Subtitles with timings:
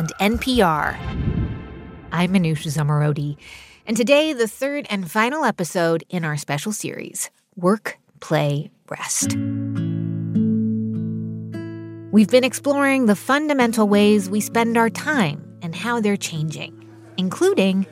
[0.00, 0.96] and NPR.
[2.10, 3.36] I'm Manoush Zomorodi,
[3.86, 9.36] and today, the third and final episode in our special series Work, Play, Rest.
[12.12, 16.82] We've been exploring the fundamental ways we spend our time and how they're changing,
[17.18, 17.84] including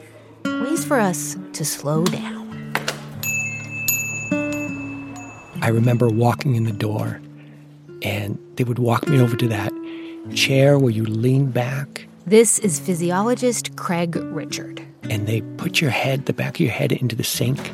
[0.47, 2.73] ways for us to slow down.
[5.61, 7.21] I remember walking in the door,
[8.01, 9.75] and they would walk me over to that
[10.35, 12.07] chair where you lean back.
[12.27, 14.87] This is physiologist Craig Richard.
[15.05, 17.73] And they put your head, the back of your head, into the sink,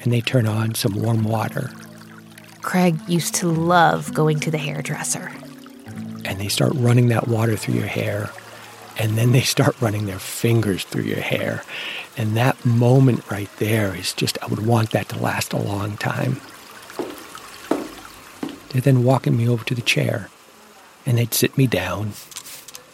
[0.00, 1.70] and they turn on some warm water.
[2.62, 5.30] Craig used to love going to the hairdresser.
[6.24, 8.30] And they start running that water through your hair,
[8.98, 11.62] and then they start running their fingers through your hair.
[12.16, 15.96] And that moment right there is just, I would want that to last a long
[15.98, 16.40] time.
[18.70, 20.30] They're then walking me over to the chair
[21.08, 22.12] and they'd sit me down,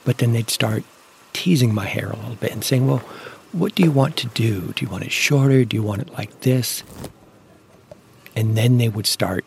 [0.04, 0.84] but then they'd start
[1.32, 3.02] teasing my hair a little bit and saying, Well,
[3.50, 4.72] what do you want to do?
[4.72, 5.64] Do you want it shorter?
[5.64, 6.84] Do you want it like this?
[8.36, 9.44] And then they would start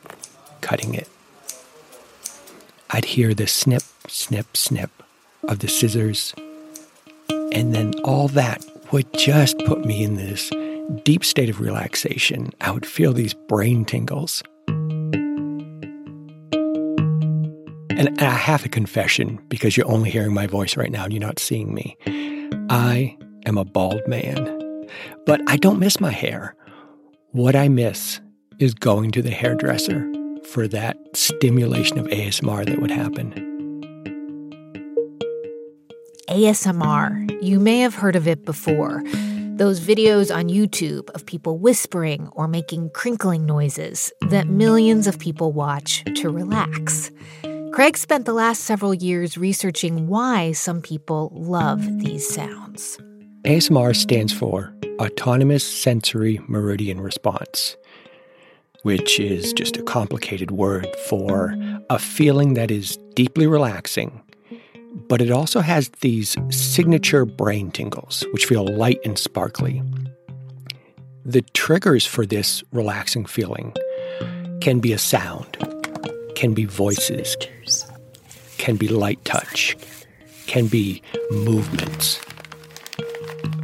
[0.60, 1.08] cutting it.
[2.90, 4.92] I'd hear the snip, snip, snip
[5.48, 6.34] of the scissors.
[7.30, 10.50] And then all that would just put me in this
[11.04, 12.52] deep state of relaxation.
[12.60, 14.44] I would feel these brain tingles.
[17.98, 21.20] And I have a confession because you're only hearing my voice right now and you're
[21.20, 21.98] not seeing me.
[22.70, 24.88] I am a bald man,
[25.26, 26.56] but I don't miss my hair.
[27.32, 28.22] What I miss
[28.60, 30.08] is going to the hairdresser
[30.52, 33.34] for that stimulation of ASMR that would happen.
[36.30, 37.42] ASMR.
[37.42, 39.02] You may have heard of it before.
[39.56, 45.52] Those videos on YouTube of people whispering or making crinkling noises that millions of people
[45.52, 47.10] watch to relax.
[47.72, 52.98] Craig spent the last several years researching why some people love these sounds.
[53.44, 57.76] ASMR stands for Autonomous Sensory Meridian Response,
[58.84, 61.56] which is just a complicated word for
[61.90, 64.22] a feeling that is deeply relaxing,
[65.08, 69.84] but it also has these signature brain tingles, which feel light and sparkly.
[71.26, 73.76] The triggers for this relaxing feeling
[74.62, 75.77] can be a sound
[76.38, 77.36] can be voices,
[78.60, 79.76] can be light touch,
[80.46, 82.22] can be movements.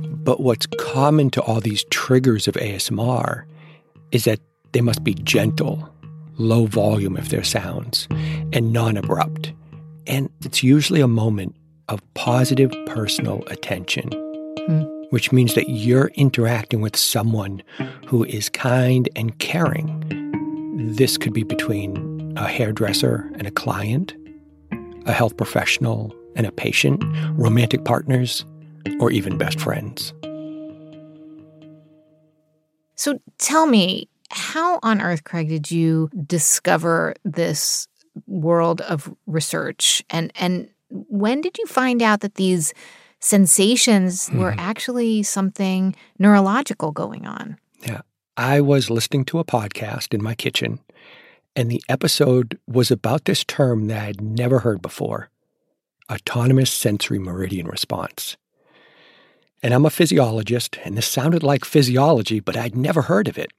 [0.10, 3.44] But what's common to all these triggers of ASMR
[4.12, 4.40] is that
[4.72, 5.88] they must be gentle,
[6.40, 8.08] low volume if they're sounds,
[8.54, 9.54] and non abrupt.
[10.08, 11.56] And it's usually a moment
[11.90, 14.10] of positive personal attention,
[14.66, 14.82] hmm.
[15.12, 17.62] which means that you're interacting with someone
[18.08, 20.00] who is kind and caring.
[20.96, 24.14] This could be between a hairdresser and a client,
[25.06, 28.46] a health professional and a patient, romantic partners,
[29.00, 30.14] or even best friends.
[32.96, 37.88] So tell me, how on earth, Craig, did you discover this
[38.28, 40.04] world of research?
[40.10, 42.74] And, and when did you find out that these
[43.20, 44.60] sensations were mm-hmm.
[44.60, 47.58] actually something neurological going on?
[47.86, 48.02] Yeah.
[48.36, 50.80] I was listening to a podcast in my kitchen
[51.56, 55.30] and the episode was about this term that I'd never heard before
[56.12, 58.38] autonomous sensory meridian response.
[59.62, 63.52] And I'm a physiologist, and this sounded like physiology, but I'd never heard of it.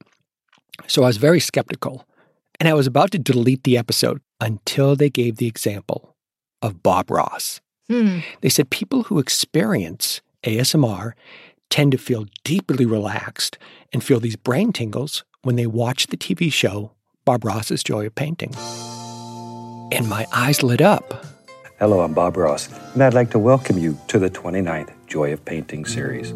[0.87, 2.05] So I was very skeptical,
[2.59, 6.15] and I was about to delete the episode until they gave the example
[6.61, 7.59] of Bob Ross.
[7.89, 8.19] Hmm.
[8.41, 11.13] They said people who experience ASMR
[11.69, 13.57] tend to feel deeply relaxed
[13.91, 16.91] and feel these brain tingles when they watch the TV show
[17.25, 18.53] Bob Ross's Joy of Painting.
[19.91, 21.25] And my eyes lit up.
[21.79, 25.43] Hello, I'm Bob Ross, and I'd like to welcome you to the 29th Joy of
[25.43, 26.33] Painting series.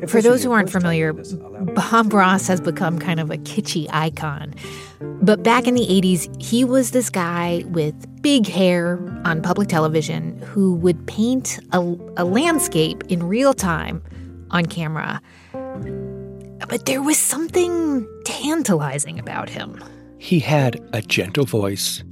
[0.00, 1.32] If For those who aren't familiar, to this,
[1.74, 4.54] Bob Ross has become kind of a kitschy icon.
[5.00, 10.38] But back in the 80s, he was this guy with big hair on public television
[10.42, 11.80] who would paint a,
[12.16, 14.04] a landscape in real time
[14.52, 15.20] on camera.
[15.52, 19.82] But there was something tantalizing about him.
[20.18, 22.02] He had a gentle voice,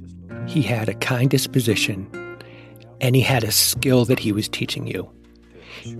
[0.47, 2.07] he had a kind disposition,
[3.01, 5.09] and he had a skill that he was teaching you.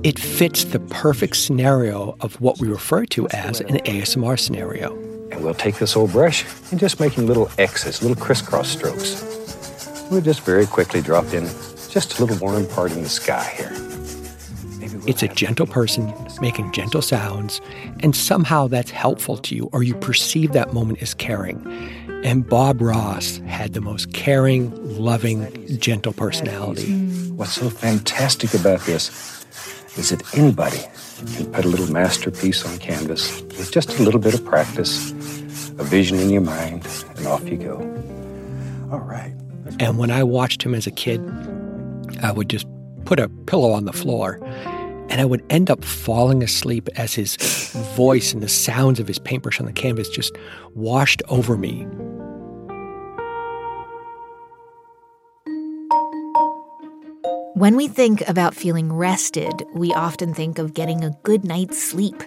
[0.03, 4.95] It fits the perfect scenario of what we refer to as an ASMR scenario.
[5.31, 9.23] And we'll take this old brush and just making little X's, little crisscross strokes.
[10.09, 11.45] We'll just very quickly drop in
[11.89, 13.96] just a little warm part in the sky here.
[15.07, 17.61] Maybe we'll It's a gentle person making gentle sounds,
[18.01, 21.65] and somehow that's helpful to you, or you perceive that moment as caring.
[22.23, 26.93] And Bob Ross had the most caring, loving, gentle personality.
[27.31, 29.45] What's so fantastic about this
[29.97, 30.79] is that anybody
[31.35, 35.11] can put a little masterpiece on canvas with just a little bit of practice,
[35.79, 37.77] a vision in your mind, and off you go.
[38.91, 39.33] All right.
[39.79, 41.21] And when I watched him as a kid,
[42.21, 42.67] I would just
[43.05, 44.39] put a pillow on the floor
[45.09, 47.35] and I would end up falling asleep as his
[47.95, 50.35] voice and the sounds of his paintbrush on the canvas just
[50.73, 51.87] washed over me.
[57.53, 62.21] When we think about feeling rested, we often think of getting a good night's sleep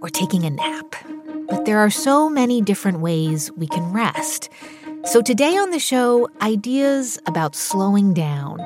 [0.00, 0.94] or taking a nap.
[1.48, 4.48] But there are so many different ways we can rest.
[5.06, 8.64] So today on the show, ideas about slowing down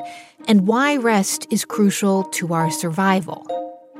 [0.49, 3.47] and why rest is crucial to our survival.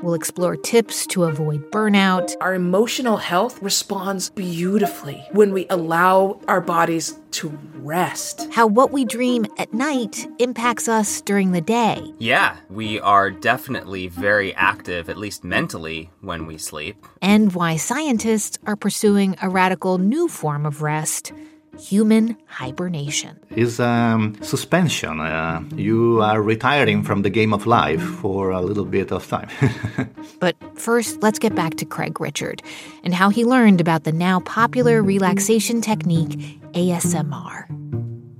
[0.01, 6.59] We'll explore tips to avoid burnout, Our emotional health responds beautifully when we allow our
[6.61, 8.47] bodies to rest.
[8.51, 14.07] how what we dream at night impacts us during the day, Yeah, we are definitely
[14.07, 16.97] very active, at least mentally, when we sleep.
[17.21, 21.31] and why scientists are pursuing a radical new form of rest
[21.79, 23.39] human hibernation.
[23.51, 25.19] is um, suspension.
[25.19, 29.49] Uh, you are retiring from the game of life for a little bit of time.
[30.39, 32.61] But first, let's get back to Craig Richard
[33.03, 37.65] and how he learned about the now popular relaxation technique, ASMR.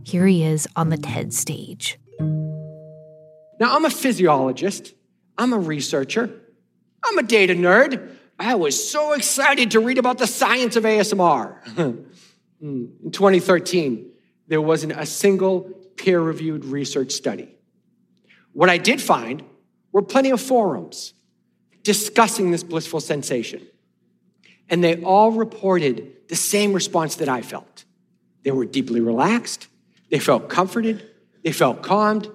[0.08, 1.98] Here he is on the TED stage.
[3.60, 4.94] Now, I'm a physiologist,
[5.38, 6.30] I'm a researcher,
[7.04, 8.12] I'm a data nerd.
[8.38, 11.56] I was so excited to read about the science of ASMR.
[12.66, 14.10] In 2013,
[14.48, 15.62] there wasn't a single
[15.98, 17.56] peer reviewed research study.
[18.54, 19.44] What I did find
[19.92, 21.14] were plenty of forums
[21.84, 23.62] discussing this blissful sensation.
[24.68, 27.86] And they all reported the same response that I felt.
[28.42, 29.68] They were deeply relaxed,
[30.10, 31.08] they felt comforted,
[31.44, 32.32] they felt calmed,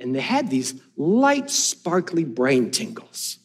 [0.00, 3.38] and they had these light, sparkly brain tingles.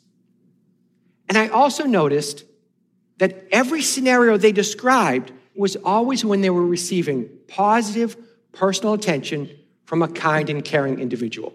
[1.29, 2.43] And I also noticed
[3.19, 8.17] that every scenario they described was always when they were receiving positive
[8.51, 9.49] personal attention
[9.85, 11.53] from a kind and caring individual.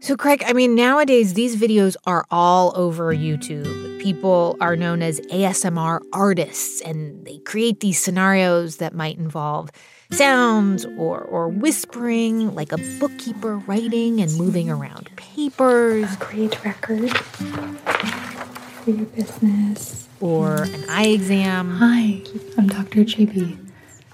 [0.00, 4.00] So, Craig, I mean, nowadays these videos are all over YouTube.
[4.00, 9.70] People are known as ASMR artists, and they create these scenarios that might involve
[10.10, 18.90] sounds or, or whispering, like a bookkeeper writing and moving around papers, create record for
[18.90, 20.08] your business.
[20.22, 21.70] Or an eye exam.
[21.70, 22.22] Hi,
[22.56, 23.00] I'm Dr.
[23.00, 23.58] JB.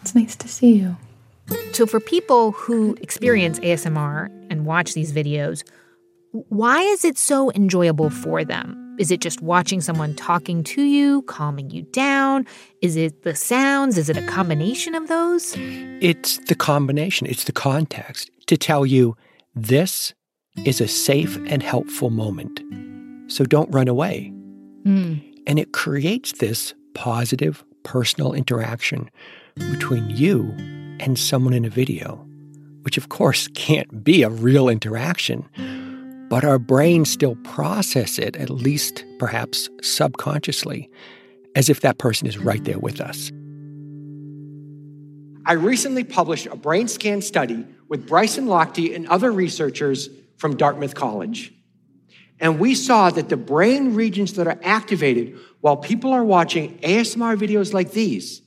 [0.00, 0.96] It's nice to see you.
[1.72, 5.62] So, for people who experience ASMR and watch these videos,
[6.32, 8.96] why is it so enjoyable for them?
[8.98, 12.46] Is it just watching someone talking to you, calming you down?
[12.82, 13.96] Is it the sounds?
[13.96, 15.54] Is it a combination of those?
[15.56, 19.16] It's the combination, it's the context to tell you
[19.54, 20.14] this
[20.64, 22.60] is a safe and helpful moment.
[23.30, 24.32] So don't run away.
[24.84, 25.14] Hmm.
[25.48, 29.10] And it creates this positive personal interaction
[29.56, 30.54] between you
[31.00, 32.24] and someone in a video,
[32.82, 35.48] which of course can't be a real interaction.
[36.28, 40.90] But our brains still process it, at least perhaps subconsciously,
[41.56, 43.32] as if that person is right there with us.
[45.46, 50.94] I recently published a brain scan study with Bryson Lochte and other researchers from Dartmouth
[50.94, 51.54] College.
[52.40, 57.36] And we saw that the brain regions that are activated while people are watching ASMR
[57.36, 58.42] videos like these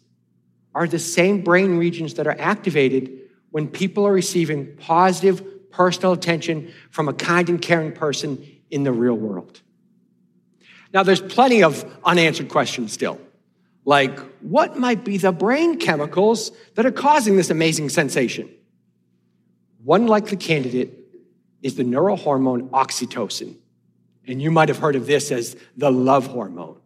[0.73, 3.11] are the same brain regions that are activated
[3.49, 8.91] when people are receiving positive personal attention from a kind and caring person in the
[8.91, 9.61] real world.
[10.93, 13.19] Now, there's plenty of unanswered questions still.
[13.83, 18.49] Like, what might be the brain chemicals that are causing this amazing sensation?
[19.83, 20.97] One likely candidate
[21.61, 23.55] is the neurohormone oxytocin.
[24.31, 26.79] And you might have heard of this as the love hormone.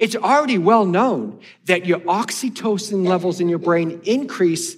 [0.00, 4.76] It's already well known that your oxytocin levels in your brain increase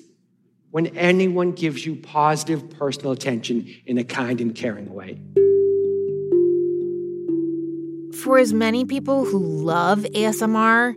[0.72, 5.18] when anyone gives you positive personal attention in a kind and caring way.
[8.22, 10.94] For as many people who love ASMR,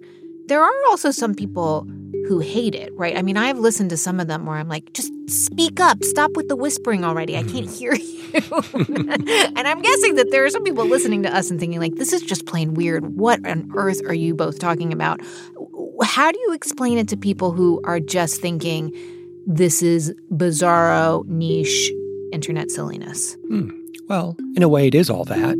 [0.47, 1.87] there are also some people
[2.27, 3.17] who hate it, right?
[3.17, 6.35] I mean, I've listened to some of them where I'm like, just speak up, stop
[6.35, 7.37] with the whispering already.
[7.37, 8.16] I can't hear you.
[8.73, 12.13] and I'm guessing that there are some people listening to us and thinking, like, this
[12.13, 13.15] is just plain weird.
[13.15, 15.21] What on earth are you both talking about?
[16.03, 18.95] How do you explain it to people who are just thinking
[19.45, 21.91] this is bizarro, niche
[22.31, 23.35] internet silliness?
[23.47, 23.69] Hmm.
[24.07, 25.57] Well, in a way, it is all that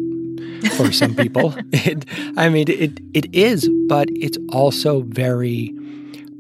[0.76, 1.54] for some people.
[1.72, 2.06] it,
[2.38, 5.74] I mean, it it is, but it's also very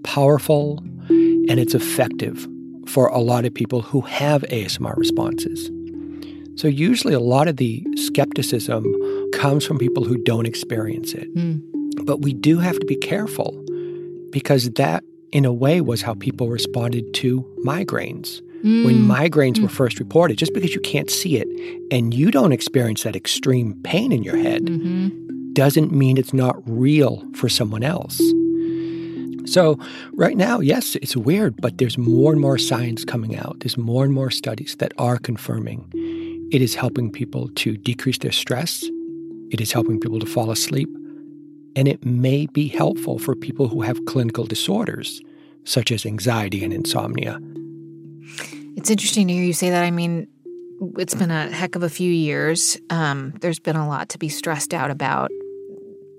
[0.03, 2.47] powerful and it's effective
[2.85, 5.69] for a lot of people who have ASMR responses.
[6.57, 8.83] So, usually, a lot of the skepticism
[9.33, 11.33] comes from people who don't experience it.
[11.35, 11.61] Mm.
[12.03, 13.63] But we do have to be careful
[14.31, 18.41] because that, in a way, was how people responded to migraines.
[18.63, 18.85] Mm.
[18.85, 19.63] When migraines mm.
[19.63, 21.47] were first reported, just because you can't see it
[21.91, 25.53] and you don't experience that extreme pain in your head mm-hmm.
[25.53, 28.19] doesn't mean it's not real for someone else.
[29.45, 29.79] So,
[30.13, 33.59] right now, yes, it's weird, but there's more and more science coming out.
[33.59, 35.89] There's more and more studies that are confirming
[36.51, 38.83] it is helping people to decrease their stress,
[39.51, 40.89] it is helping people to fall asleep,
[41.75, 45.21] and it may be helpful for people who have clinical disorders
[45.63, 47.39] such as anxiety and insomnia.
[48.75, 49.83] It's interesting to hear you say that.
[49.83, 50.27] I mean,
[50.97, 52.77] it's been a heck of a few years.
[52.89, 55.31] Um, there's been a lot to be stressed out about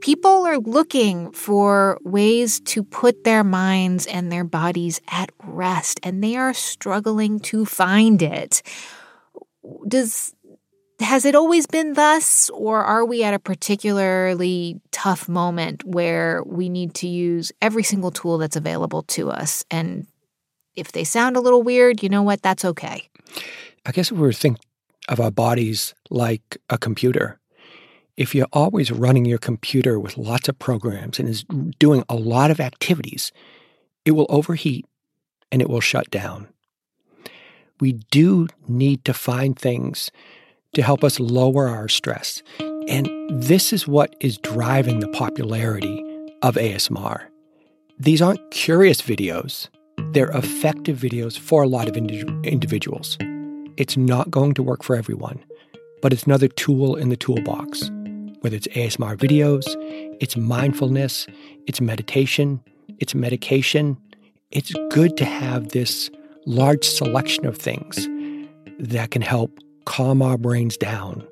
[0.00, 6.22] people are looking for ways to put their minds and their bodies at rest, and
[6.22, 8.62] they are struggling to find it.
[9.86, 10.34] Does
[11.00, 16.68] has it always been thus, or are we at a particularly tough moment where we
[16.68, 19.64] need to use every single tool that's available to us?
[19.70, 20.06] And
[20.74, 22.42] if they sound a little weird, you know what?
[22.42, 23.08] That's okay.
[23.86, 24.58] I guess we think
[25.08, 27.38] of our bodies like a computer
[28.18, 31.44] if you're always running your computer with lots of programs and is
[31.78, 33.30] doing a lot of activities,
[34.04, 34.84] it will overheat
[35.52, 36.48] and it will shut down.
[37.80, 40.10] We do need to find things
[40.74, 42.42] to help us lower our stress.
[42.88, 46.04] And this is what is driving the popularity
[46.42, 47.26] of ASMR.
[47.98, 49.68] These aren't curious videos,
[50.12, 53.18] they're effective videos for a lot of indi- individuals.
[53.76, 55.44] It's not going to work for everyone,
[56.02, 57.90] but it's another tool in the toolbox
[58.40, 59.64] whether it's ASMR videos,
[60.20, 61.26] it's mindfulness,
[61.66, 62.60] it's meditation,
[62.98, 63.96] it's medication.
[64.50, 66.10] It's good to have this
[66.48, 68.08] large selection of things
[68.78, 69.50] that can help
[69.84, 71.26] calm our brains down.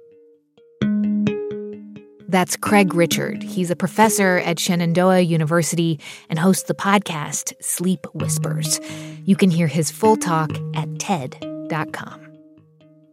[2.28, 3.42] That's Craig Richard.
[3.42, 8.78] He's a professor at Shenandoah University and hosts the podcast Sleep Whispers.
[9.24, 12.22] You can hear his full talk at TED.com.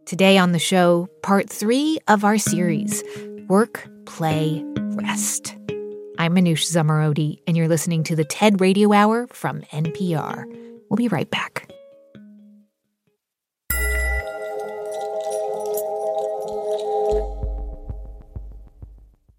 [0.04, 3.02] Today on the show, part three of our series
[3.48, 5.56] Work, Play, Rest.
[6.18, 10.44] I'm Manoush Zomorodi, and you're listening to the TED Radio Hour from NPR.
[10.90, 11.70] We'll be right back.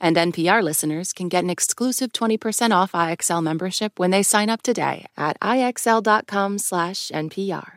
[0.00, 4.62] And NPR listeners can get an exclusive 20% off IXL membership when they sign up
[4.62, 7.72] today at IXL.com/NPR.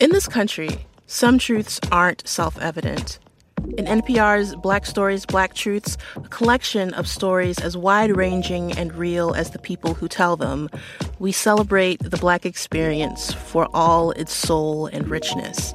[0.00, 3.20] In this country, some truths aren't self evident.
[3.76, 9.32] In NPR's Black Stories, Black Truths, a collection of stories as wide ranging and real
[9.34, 10.68] as the people who tell them,
[11.18, 15.74] we celebrate the Black experience for all its soul and richness.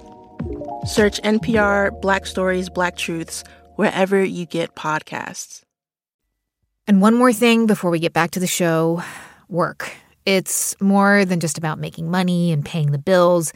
[0.85, 3.43] Search NPR Black Stories, Black Truths
[3.75, 5.61] wherever you get podcasts.
[6.87, 9.03] And one more thing before we get back to the show
[9.49, 9.91] work.
[10.25, 13.53] It's more than just about making money and paying the bills.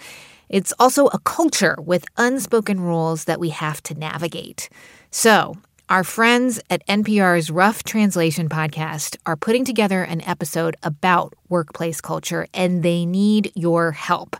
[0.50, 4.70] It's also a culture with unspoken rules that we have to navigate.
[5.12, 5.58] So,
[5.89, 12.48] our friends at NPR's Rough Translation podcast are putting together an episode about workplace culture,
[12.53, 14.36] and they need your help.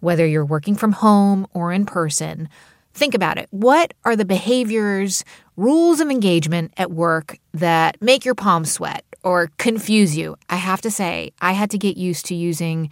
[0.00, 2.48] Whether you're working from home or in person,
[2.94, 3.48] think about it.
[3.50, 5.24] What are the behaviors,
[5.56, 10.36] rules of engagement at work that make your palms sweat or confuse you?
[10.48, 12.90] I have to say, I had to get used to using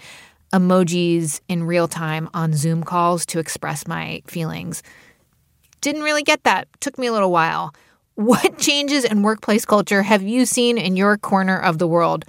[0.52, 4.82] emojis in real time on Zoom calls to express my feelings.
[5.80, 6.68] Didn't really get that.
[6.80, 7.74] Took me a little while.
[8.14, 12.26] What changes in workplace culture have you seen in your corner of the world?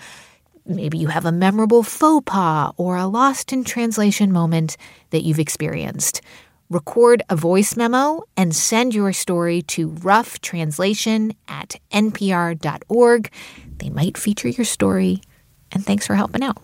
[0.65, 4.77] Maybe you have a memorable faux pas or a lost in translation moment
[5.10, 6.22] that you've experienced.
[6.70, 13.32] Record a voice memo and send your story to roughtranslation at npr.org.
[13.77, 15.22] They might feature your story.
[15.74, 16.63] And thanks for helping out.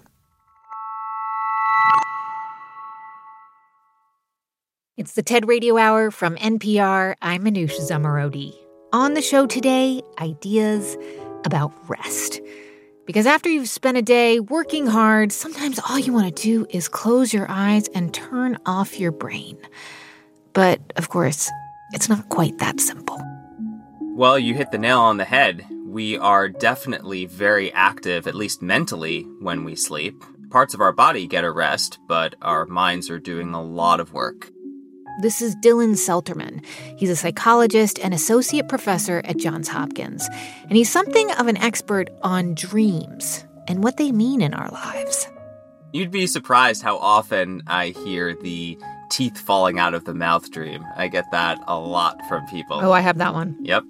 [4.99, 7.15] It's the TED Radio Hour from NPR.
[7.21, 8.53] I'm Manoush Zomorodi.
[8.91, 10.97] On the show today, ideas
[11.45, 12.41] about rest.
[13.05, 16.89] Because after you've spent a day working hard, sometimes all you want to do is
[16.89, 19.57] close your eyes and turn off your brain.
[20.51, 21.49] But of course,
[21.93, 23.21] it's not quite that simple.
[24.01, 25.65] Well, you hit the nail on the head.
[25.85, 30.21] We are definitely very active, at least mentally, when we sleep.
[30.49, 34.11] Parts of our body get a rest, but our minds are doing a lot of
[34.11, 34.51] work.
[35.21, 36.63] This is Dylan Selterman.
[36.97, 40.27] He's a psychologist and associate professor at Johns Hopkins,
[40.63, 45.27] and he's something of an expert on dreams and what they mean in our lives.
[45.91, 48.77] You'd be surprised how often I hear the
[49.11, 50.85] teeth falling out of the mouth dream.
[50.95, 52.79] I get that a lot from people.
[52.81, 53.57] Oh, I have that one.
[53.61, 53.83] Yep.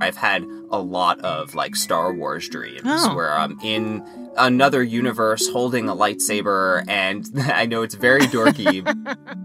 [0.00, 3.14] I've had a lot of like Star Wars dreams Oh.
[3.14, 8.86] where I'm in another universe holding a lightsaber, and I know it's very dorky.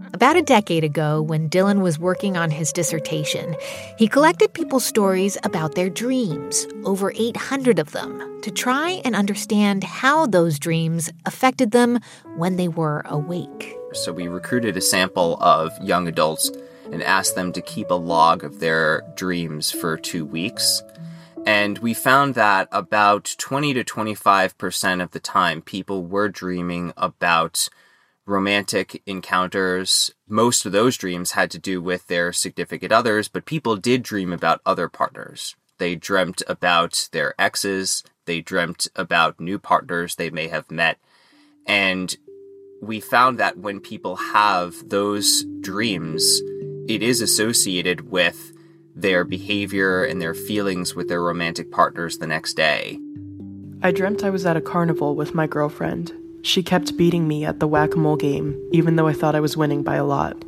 [0.14, 3.56] About a decade ago, when Dylan was working on his dissertation,
[3.98, 9.82] he collected people's stories about their dreams, over 800 of them, to try and understand
[9.82, 11.98] how those dreams affected them
[12.36, 13.76] when they were awake.
[13.92, 16.50] so we recruited a sample of young adults
[16.92, 20.82] and asked them to keep a log of their dreams for two weeks.
[21.46, 27.68] And we found that about 20 to 25% of the time, people were dreaming about
[28.26, 30.10] romantic encounters.
[30.26, 34.32] Most of those dreams had to do with their significant others, but people did dream
[34.32, 35.54] about other partners.
[35.78, 40.98] They dreamt about their exes, they dreamt about new partners they may have met.
[41.66, 42.16] And
[42.80, 46.40] we found that when people have those dreams,
[46.88, 48.52] it is associated with
[48.94, 52.98] their behavior and their feelings with their romantic partners the next day.
[53.82, 56.12] I dreamt I was at a carnival with my girlfriend.
[56.42, 59.40] She kept beating me at the whack a mole game, even though I thought I
[59.40, 60.42] was winning by a lot.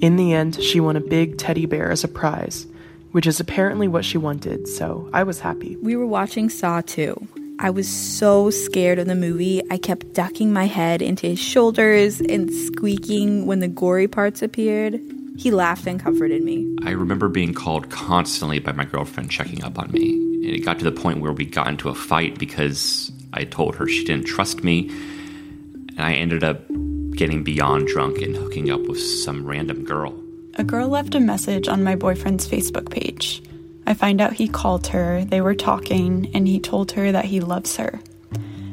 [0.00, 2.66] In the end, she won a big teddy bear as a prize,
[3.12, 5.76] which is apparently what she wanted, so I was happy.
[5.76, 7.28] We were watching Saw 2.
[7.58, 12.20] I was so scared of the movie, I kept ducking my head into his shoulders
[12.20, 14.98] and squeaking when the gory parts appeared.
[15.40, 16.76] He laughed and comforted me.
[16.84, 20.12] I remember being called constantly by my girlfriend checking up on me.
[20.12, 23.74] And it got to the point where we got into a fight because I told
[23.76, 24.90] her she didn't trust me.
[24.90, 26.68] And I ended up
[27.12, 30.14] getting beyond drunk and hooking up with some random girl.
[30.56, 33.42] A girl left a message on my boyfriend's Facebook page.
[33.86, 37.40] I find out he called her, they were talking, and he told her that he
[37.40, 37.98] loves her.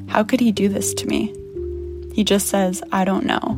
[0.09, 1.33] How could he do this to me?
[2.11, 3.57] He just says, I don't know.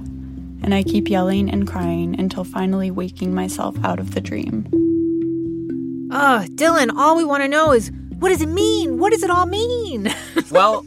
[0.70, 4.68] And I keep yelling and crying until finally waking myself out of the dream.
[6.12, 9.00] Oh, Dylan, all we want to know is what does it mean?
[9.00, 10.14] What does it all mean?
[10.52, 10.86] well,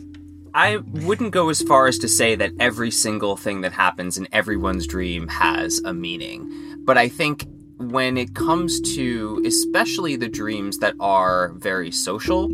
[0.54, 4.28] I wouldn't go as far as to say that every single thing that happens in
[4.30, 6.48] everyone's dream has a meaning.
[6.84, 7.44] But I think
[7.78, 12.46] when it comes to especially the dreams that are very social,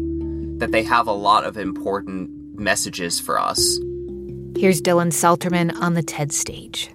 [0.57, 3.79] that they have a lot of important messages for us.
[4.57, 6.89] Here's Dylan Selterman on the TED stage.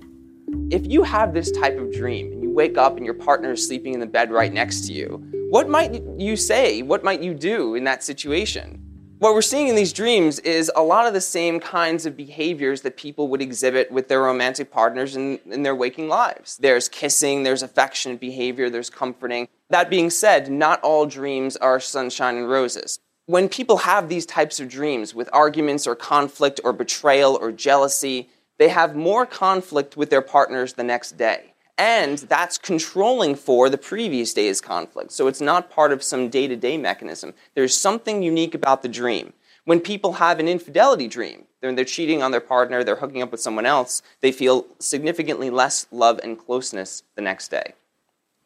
[0.73, 3.63] If you have this type of dream and you wake up and your partner is
[3.63, 6.81] sleeping in the bed right next to you, what might you say?
[6.81, 8.83] What might you do in that situation?
[9.19, 12.81] What we're seeing in these dreams is a lot of the same kinds of behaviors
[12.81, 16.57] that people would exhibit with their romantic partners in, in their waking lives.
[16.57, 19.49] There's kissing, there's affectionate behavior, there's comforting.
[19.69, 22.97] That being said, not all dreams are sunshine and roses.
[23.27, 28.27] When people have these types of dreams with arguments or conflict or betrayal or jealousy,
[28.57, 31.53] they have more conflict with their partners the next day.
[31.77, 35.11] And that's controlling for the previous day's conflict.
[35.11, 37.33] So it's not part of some day to day mechanism.
[37.55, 39.33] There's something unique about the dream.
[39.65, 43.31] When people have an infidelity dream, when they're cheating on their partner, they're hooking up
[43.31, 47.73] with someone else, they feel significantly less love and closeness the next day.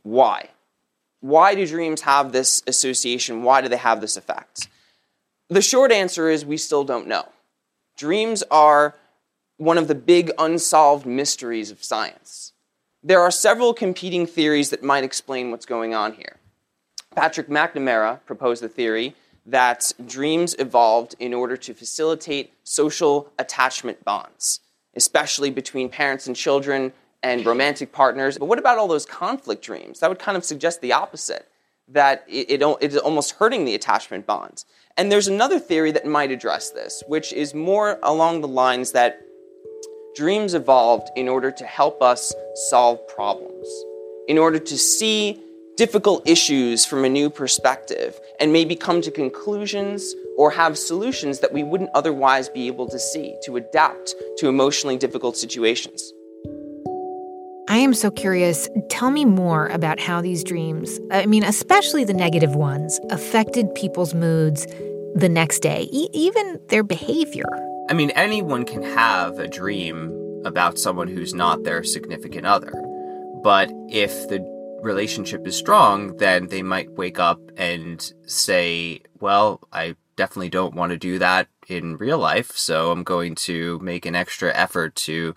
[0.03, 0.49] Why?
[1.19, 3.43] Why do dreams have this association?
[3.43, 4.69] Why do they have this effect?
[5.49, 7.27] The short answer is we still don't know.
[7.97, 8.95] Dreams are
[9.57, 12.53] one of the big unsolved mysteries of science.
[13.03, 16.37] There are several competing theories that might explain what's going on here.
[17.15, 19.15] Patrick McNamara proposed the theory
[19.45, 24.59] that dreams evolved in order to facilitate social attachment bonds,
[24.95, 26.93] especially between parents and children
[27.23, 28.37] and romantic partners.
[28.37, 29.99] But what about all those conflict dreams?
[29.99, 31.47] That would kind of suggest the opposite,
[31.87, 34.65] that it, it, it's almost hurting the attachment bonds.
[34.97, 39.21] And there's another theory that might address this, which is more along the lines that
[40.17, 42.33] dreams evolved in order to help us
[42.69, 43.67] solve problems,
[44.27, 45.39] in order to see
[45.75, 51.53] difficult issues from a new perspective and maybe come to conclusions or have solutions that
[51.53, 56.11] we wouldn't otherwise be able to see to adapt to emotionally difficult situations.
[57.69, 58.67] I am so curious.
[58.89, 64.15] Tell me more about how these dreams, I mean, especially the negative ones, affected people's
[64.15, 64.65] moods
[65.13, 67.66] the next day, e- even their behavior.
[67.89, 72.73] I mean, anyone can have a dream about someone who's not their significant other.
[73.43, 74.41] But if the
[74.81, 80.91] relationship is strong, then they might wake up and say, Well, I definitely don't want
[80.91, 85.33] to do that in real life, so I'm going to make an extra effort to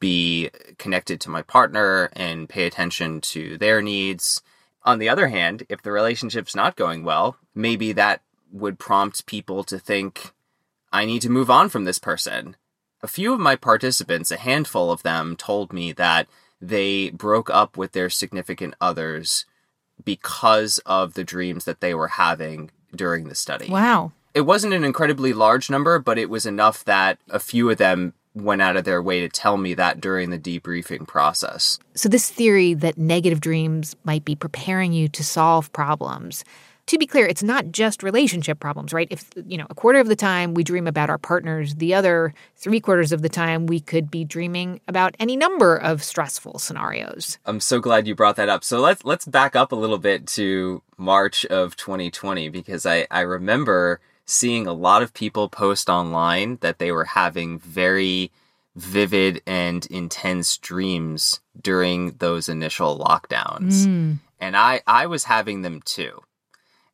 [0.00, 4.42] be connected to my partner and pay attention to their needs.
[4.84, 9.62] On the other hand, if the relationship's not going well, maybe that would prompt people
[9.64, 10.32] to think,
[10.92, 12.56] I need to move on from this person.
[13.02, 16.28] A few of my participants, a handful of them, told me that
[16.60, 19.44] they broke up with their significant others
[20.04, 23.68] because of the dreams that they were having during the study.
[23.68, 24.12] Wow.
[24.34, 28.14] It wasn't an incredibly large number, but it was enough that a few of them
[28.34, 31.78] went out of their way to tell me that during the debriefing process.
[31.94, 36.44] So, this theory that negative dreams might be preparing you to solve problems
[36.92, 39.08] to be clear, it's not just relationship problems, right?
[39.10, 42.32] If, you know, a quarter of the time we dream about our partners, the other
[42.56, 47.38] three quarters of the time we could be dreaming about any number of stressful scenarios.
[47.44, 48.62] I'm so glad you brought that up.
[48.62, 53.20] So let's let's back up a little bit to March of 2020 because I, I
[53.20, 58.30] remember seeing a lot of people post online that they were having very
[58.76, 63.86] vivid and intense dreams during those initial lockdowns.
[63.86, 64.18] Mm.
[64.40, 66.22] And I, I was having them too.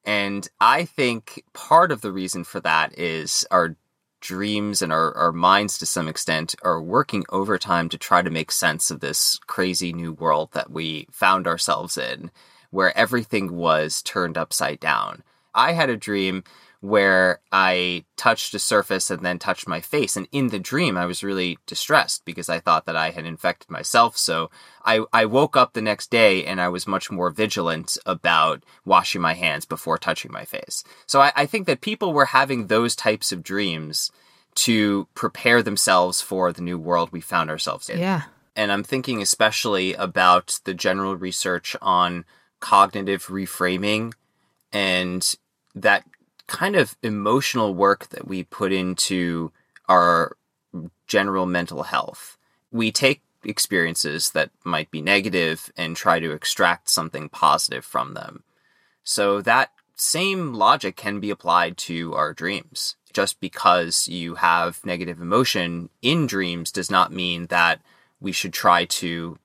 [0.09, 3.77] And I think part of the reason for that is our
[4.23, 8.51] dreams and our, our minds to some extent are working overtime to try to make
[8.51, 12.31] sense of this crazy new world that we found ourselves in,
[12.71, 15.23] where everything was turned upside down.
[15.55, 16.43] I had a dream
[16.81, 20.17] where I touched a surface and then touched my face.
[20.17, 23.69] And in the dream, I was really distressed because I thought that I had infected
[23.69, 24.17] myself.
[24.17, 24.51] So
[24.85, 29.21] I, I woke up the next day and I was much more vigilant about washing
[29.21, 30.85] my hands before touching my face.
[31.07, 34.13] So I, I think that people were having those types of dreams
[34.55, 37.99] to prepare themselves for the new world we found ourselves in.
[37.99, 38.23] Yeah.
[38.55, 42.25] And I'm thinking especially about the general research on
[42.61, 44.13] cognitive reframing
[44.73, 45.35] and
[45.75, 46.05] that
[46.49, 49.53] kind of emotional work that we put into
[49.89, 50.37] our
[51.07, 52.37] general mental health.
[52.73, 58.43] We take experiences that might be negative and try to extract something positive from them.
[59.05, 62.97] So that same logic can be applied to our dreams.
[63.13, 67.81] Just because you have negative emotion in dreams does not mean that
[68.21, 69.39] we should try to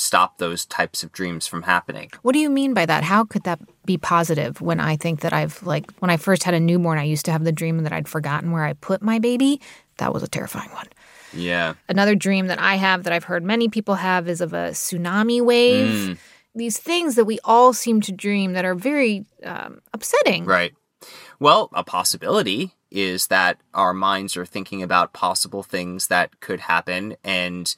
[0.00, 2.10] stop those types of dreams from happening.
[2.22, 3.04] What do you mean by that?
[3.04, 6.54] How could that be positive when I think that I've, like, when I first had
[6.54, 9.18] a newborn, I used to have the dream that I'd forgotten where I put my
[9.18, 9.60] baby?
[9.98, 10.86] That was a terrifying one.
[11.34, 11.74] Yeah.
[11.88, 15.42] Another dream that I have that I've heard many people have is of a tsunami
[15.42, 15.90] wave.
[15.90, 16.18] Mm.
[16.54, 20.46] These things that we all seem to dream that are very um, upsetting.
[20.46, 20.72] Right.
[21.38, 27.16] Well, a possibility is that our minds are thinking about possible things that could happen
[27.22, 27.76] and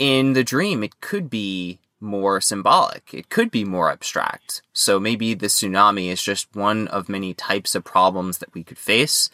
[0.00, 3.12] in the dream, it could be more symbolic.
[3.12, 4.62] It could be more abstract.
[4.72, 8.78] So maybe the tsunami is just one of many types of problems that we could
[8.78, 9.28] face.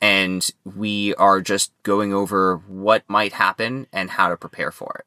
[0.00, 5.06] And we are just going over what might happen and how to prepare for it.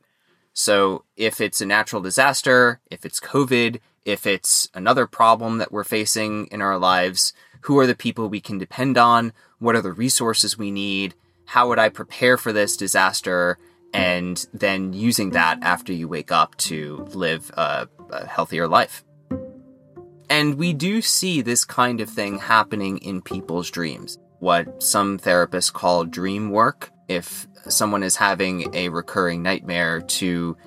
[0.53, 5.83] So if it's a natural disaster, if it's COVID, if it's another problem that we're
[5.83, 9.33] facing in our lives, who are the people we can depend on?
[9.59, 11.15] What are the resources we need?
[11.47, 13.57] How would I prepare for this disaster?
[13.93, 19.03] And then using that after you wake up to live a, a healthier life.
[20.29, 25.71] And we do see this kind of thing happening in people's dreams, what some therapists
[25.71, 26.89] call dream work.
[27.07, 30.57] If someone is having a recurring nightmare, to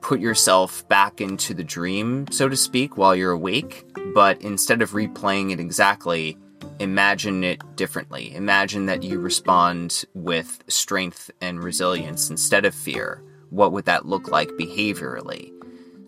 [0.00, 3.84] put yourself back into the dream, so to speak, while you're awake,
[4.14, 6.38] but instead of replaying it exactly,
[6.78, 8.34] imagine it differently.
[8.34, 13.22] Imagine that you respond with strength and resilience instead of fear.
[13.50, 15.52] What would that look like behaviorally?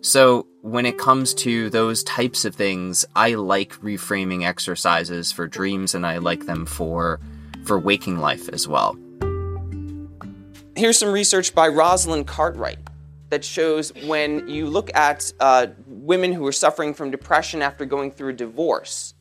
[0.01, 5.95] So, when it comes to those types of things, I like reframing exercises for dreams
[5.95, 7.19] and I like them for
[7.65, 8.97] for waking life as well.
[10.75, 12.77] Here's some research by Rosalind Cartwright
[13.29, 18.11] that shows when you look at uh, women who are suffering from depression after going
[18.11, 19.13] through a divorce,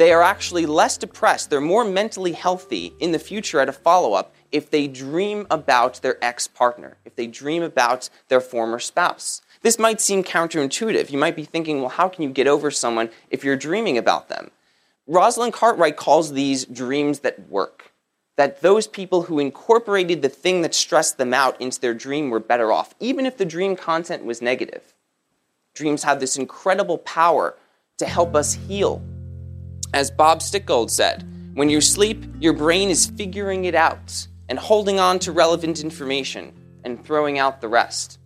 [0.00, 1.50] they are actually less depressed.
[1.50, 6.00] They're more mentally healthy in the future at a follow up if they dream about
[6.00, 9.42] their ex partner, if they dream about their former spouse.
[9.60, 11.10] This might seem counterintuitive.
[11.10, 14.30] You might be thinking, well, how can you get over someone if you're dreaming about
[14.30, 14.50] them?
[15.06, 17.92] Rosalind Cartwright calls these dreams that work.
[18.38, 22.40] That those people who incorporated the thing that stressed them out into their dream were
[22.40, 24.94] better off, even if the dream content was negative.
[25.74, 27.54] Dreams have this incredible power
[27.98, 29.02] to help us heal.
[29.92, 35.00] As Bob Stickgold said, when you sleep, your brain is figuring it out and holding
[35.00, 36.52] on to relevant information
[36.84, 38.18] and throwing out the rest.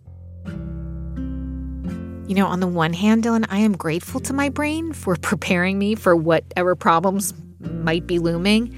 [2.27, 5.79] You know, on the one hand, Dylan, I am grateful to my brain for preparing
[5.79, 8.75] me for whatever problems might be looming.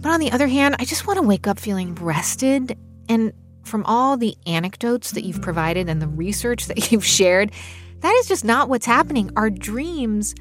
[0.00, 2.76] But on the other hand, I just want to wake up feeling rested.
[3.08, 3.32] And
[3.64, 7.52] from all the anecdotes that you've provided and the research that you've shared,
[8.00, 9.30] that is just not what's happening.
[9.36, 10.34] Our dreams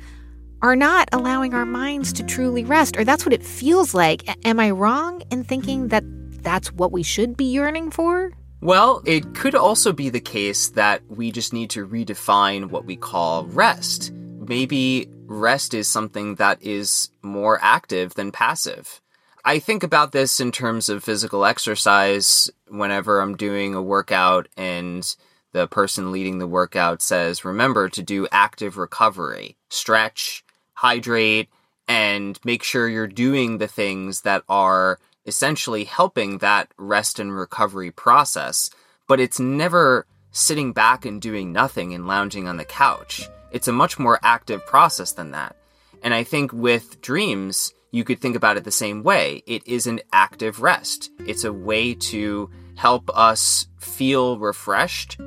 [0.66, 4.28] are not allowing our minds to truly rest, or that's what it feels like.
[4.48, 6.04] Am I wrong in thinking that
[6.42, 8.32] that's what we should be yearning for?
[8.62, 12.96] Well, it could also be the case that we just need to redefine what we
[12.96, 14.12] call rest.
[14.12, 19.02] Maybe rest is something that is more active than passive.
[19.44, 25.16] I think about this in terms of physical exercise whenever I'm doing a workout and
[25.52, 30.44] the person leading the workout says, remember to do active recovery, stretch,
[30.76, 31.50] hydrate,
[31.88, 37.92] and make sure you're doing the things that are essentially helping that rest and recovery
[37.92, 38.70] process,
[39.08, 43.28] but it's never sitting back and doing nothing and lounging on the couch.
[43.52, 45.56] It's a much more active process than that.
[46.04, 49.42] And I think with dreams, you could think about it the same way.
[49.48, 51.10] It is an active rest.
[51.20, 55.18] It's a way to help us feel refreshed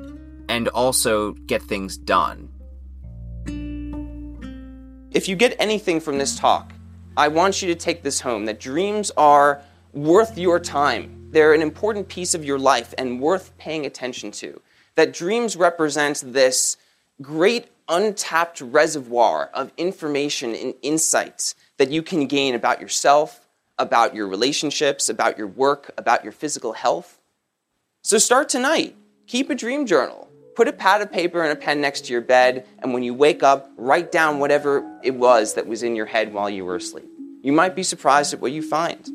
[0.47, 2.48] and also get things done.
[5.11, 6.71] If you get anything from this talk,
[7.17, 9.59] I want you to take this home that dreams are
[9.91, 11.29] worth your time.
[11.31, 14.61] They're an important piece of your life and worth paying attention to.
[14.93, 16.77] That dreams represent this
[17.23, 23.47] great untapped reservoir of information and insights that you can gain about yourself,
[23.79, 27.19] about your relationships, about your work, about your physical health.
[28.03, 28.95] So start tonight.
[29.25, 30.28] Keep a dream journal.
[30.59, 33.13] Put a pad of paper and a pen next to your bed, and when you
[33.13, 36.75] wake up, write down whatever it was that was in your head while you were
[36.75, 37.09] asleep.
[37.41, 39.09] You might be surprised at what you find.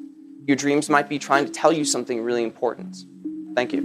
[0.46, 2.96] Your dreams might be trying to tell you something really important.
[3.54, 3.82] Thank you.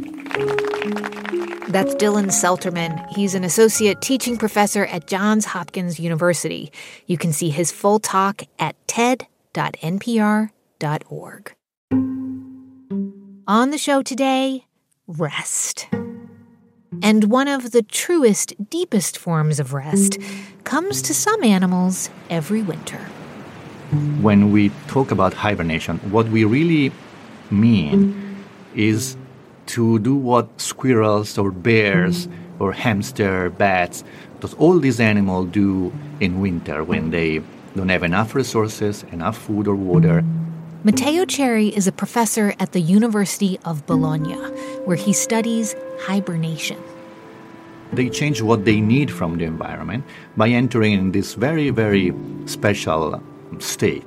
[1.67, 3.06] That's Dylan Selterman.
[3.10, 6.72] He's an associate teaching professor at Johns Hopkins University.
[7.08, 9.36] You can see his full talk at ted.npr.org.
[13.50, 14.63] On the show today,
[15.08, 15.88] rest.
[17.02, 20.17] And one of the truest, deepest forms of rest
[20.63, 22.99] comes to some animals every winter.
[24.21, 26.91] When we talk about hibernation, what we really
[27.52, 29.17] mean is
[29.67, 32.28] to do what squirrels or bears
[32.60, 34.04] or hamster, bats,
[34.39, 37.41] does all these animals do in winter when they
[37.75, 40.23] don't have enough resources, enough food or water.
[40.84, 44.36] Matteo Cerri is a professor at the University of Bologna,
[44.86, 46.81] where he studies hibernation.
[47.91, 50.03] They change what they need from the environment
[50.38, 52.13] by entering in this very, very
[52.45, 53.21] special
[53.59, 54.05] state.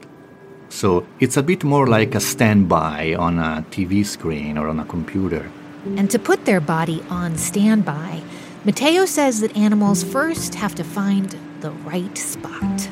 [0.68, 4.84] So it's a bit more like a standby on a TV screen or on a
[4.84, 5.50] computer.
[5.96, 8.22] And to put their body on standby,
[8.64, 12.88] Matteo says that animals first have to find the right spot.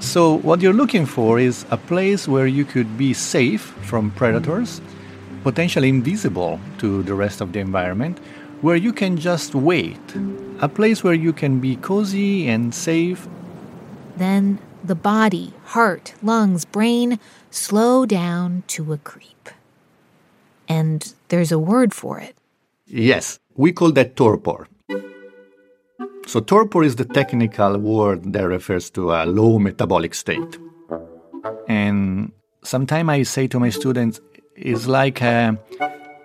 [0.00, 4.80] So, what you're looking for is a place where you could be safe from predators,
[5.46, 8.18] potentially invisible to the rest of the environment,
[8.62, 10.02] where you can just wait.
[10.58, 13.28] A place where you can be cozy and safe.
[14.16, 19.48] Then the body, heart, lungs, brain slow down to a creep.
[20.66, 22.34] And there's a word for it.
[22.88, 24.66] Yes, we call that torpor.
[26.26, 30.58] So, torpor is the technical word that refers to a low metabolic state.
[31.68, 32.32] And
[32.64, 34.18] sometimes I say to my students,
[34.56, 35.58] it's like a,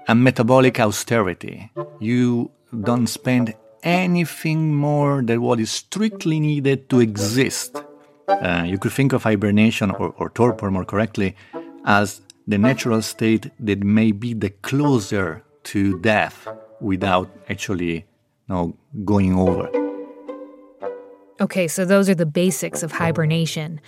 [0.08, 1.70] a metabolic austerity.
[2.00, 2.52] You
[2.84, 7.84] don't spend anything more than what is strictly needed to exist.
[8.28, 11.36] Uh, you could think of hibernation or, or torpor more correctly
[11.86, 16.48] as the natural state that may be the closer to death
[16.80, 18.04] without actually you
[18.50, 19.70] know, going over.
[21.40, 23.82] Okay, so those are the basics of hibernation.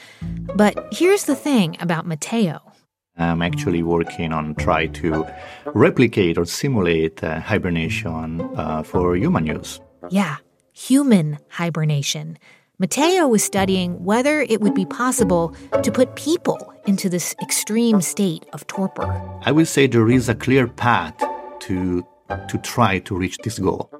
[0.55, 2.72] But here's the thing about Matteo.
[3.17, 5.25] I'm actually working on try to
[5.73, 9.79] replicate or simulate uh, hibernation uh, for human use.
[10.09, 10.37] Yeah,
[10.73, 12.37] human hibernation.
[12.79, 18.45] Matteo was studying whether it would be possible to put people into this extreme state
[18.51, 19.07] of torpor.
[19.43, 21.15] I would say there is a clear path
[21.61, 22.05] to
[22.49, 23.91] to try to reach this goal.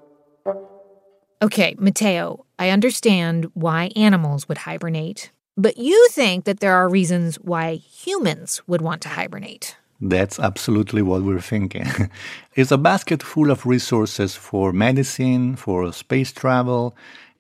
[1.42, 7.36] Okay, Matteo, I understand why animals would hibernate, but you think that there are reasons
[7.36, 9.78] why humans would want to hibernate.
[10.02, 11.88] That's absolutely what we're thinking.
[12.56, 16.96] it's a basket full of resources for medicine, for space travel,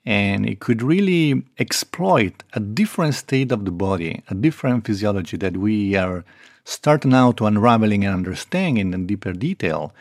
[0.05, 5.57] and it could really exploit a different state of the body, a different physiology that
[5.57, 6.23] we are
[6.65, 9.93] starting now to unraveling and understanding in deeper detail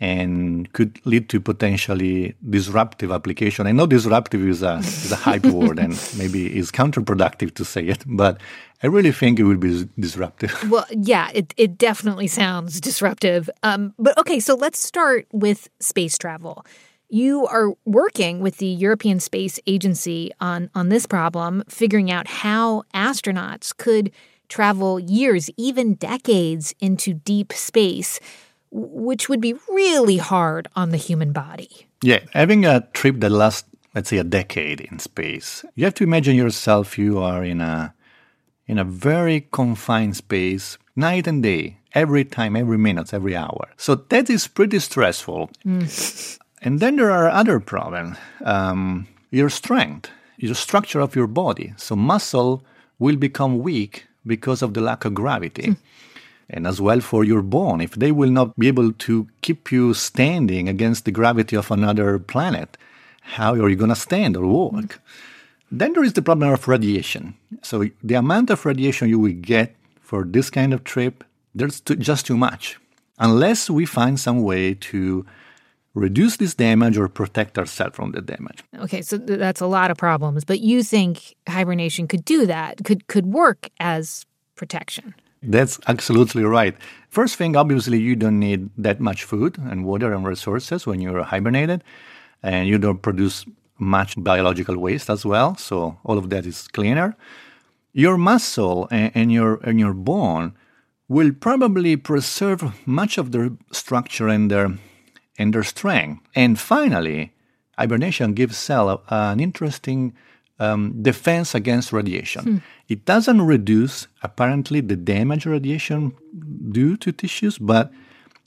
[0.00, 3.66] and could lead to potentially disruptive application.
[3.66, 7.84] I know disruptive is a, is a hype word and maybe is counterproductive to say
[7.84, 8.40] it, but
[8.82, 10.56] I really think it will be disruptive.
[10.70, 13.50] Well, yeah, it, it definitely sounds disruptive.
[13.62, 16.64] Um, but okay, so let's start with space travel.
[17.08, 22.84] You are working with the European Space Agency on, on this problem, figuring out how
[22.94, 24.12] astronauts could
[24.48, 28.20] travel years, even decades, into deep space
[28.70, 31.86] which would be really hard on the human body.
[32.02, 36.04] Yeah, having a trip that lasts, let's say, a decade in space, you have to
[36.04, 37.94] imagine yourself you are in a
[38.66, 43.68] in a very confined space, night and day, every time, every minute, every hour.
[43.76, 45.50] So that is pretty stressful.
[45.66, 46.38] Mm.
[46.62, 48.16] And then there are other problems.
[48.44, 51.74] Um, your strength, your structure of your body.
[51.78, 52.62] So muscle
[53.00, 55.62] will become weak because of the lack of gravity.
[55.62, 55.76] Mm
[56.50, 57.80] and as well for your bone.
[57.80, 62.18] If they will not be able to keep you standing against the gravity of another
[62.18, 62.76] planet,
[63.22, 65.00] how are you going to stand or walk?
[65.70, 67.34] Then there is the problem of radiation.
[67.62, 71.22] So the amount of radiation you will get for this kind of trip,
[71.54, 72.78] there's too, just too much.
[73.18, 75.24] Unless we find some way to
[75.94, 78.64] reduce this damage or protect ourselves from the damage.
[78.78, 82.82] Okay, so th- that's a lot of problems, but you think hibernation could do that,
[82.84, 84.24] could could work as
[84.56, 85.14] protection.
[85.42, 86.76] That's absolutely right.
[87.08, 91.22] First thing, obviously, you don't need that much food and water and resources when you're
[91.22, 91.82] hibernated,
[92.42, 93.46] and you don't produce
[93.78, 95.56] much biological waste as well.
[95.56, 97.16] So all of that is cleaner.
[97.92, 100.52] Your muscle and, and your and your bone
[101.08, 104.78] will probably preserve much of their structure and their
[105.38, 106.22] and their strength.
[106.34, 107.32] And finally,
[107.78, 110.12] hibernation gives cell an interesting
[110.60, 112.42] um, defense against radiation.
[112.42, 112.56] Hmm.
[112.88, 116.12] It doesn't reduce, apparently, the damage radiation
[116.70, 117.90] due to tissues, but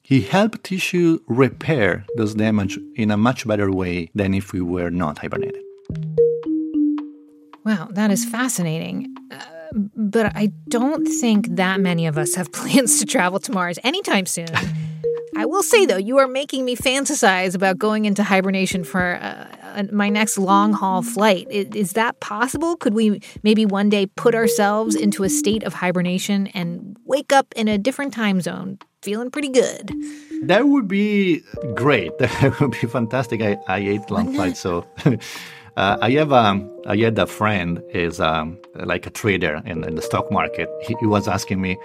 [0.04, 4.92] he helped tissue repair those damage in a much better way than if we were
[4.92, 5.62] not hibernated.
[7.66, 9.16] Wow, that is fascinating.
[9.32, 9.38] Uh,
[9.96, 14.26] but I don't think that many of us have plans to travel to Mars anytime
[14.26, 14.48] soon.
[15.36, 19.48] I will say, though, you are making me fantasize about going into hibernation for uh,
[19.62, 21.48] uh, my next long haul flight.
[21.50, 22.76] Is, is, that possible?
[22.76, 27.48] Could we maybe one day put ourselves into a state of hibernation and wake up
[27.56, 29.92] in a different time zone, feeling pretty good?
[30.44, 31.42] That would be
[31.74, 32.12] great.
[32.20, 33.42] That would be fantastic.
[33.42, 34.86] I, I ate long flights, so.
[35.76, 39.96] Uh, I have um, I had a friend is um, like a trader in, in
[39.96, 40.70] the stock market.
[40.84, 41.80] He, he was asking me,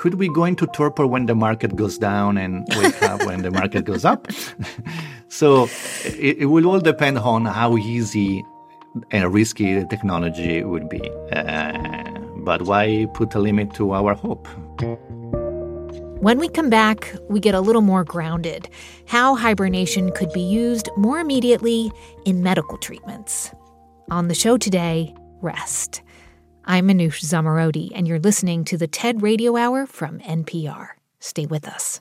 [0.00, 3.50] could we go into torpor when the market goes down and wake up when the
[3.50, 4.28] market goes up?
[5.28, 5.68] so
[6.06, 8.42] it, it, will all depend on how easy
[9.10, 11.02] and risky the technology would be.
[11.32, 14.48] Uh, but why put a limit to our hope?
[16.22, 18.70] When we come back, we get a little more grounded.
[19.06, 21.92] How hibernation could be used more immediately
[22.24, 23.52] in medical treatments.
[24.10, 26.00] On the show today, rest.
[26.64, 30.90] I'm Manoush Zomorodi, and you're listening to the TED Radio Hour from NPR.
[31.18, 32.00] Stay with us.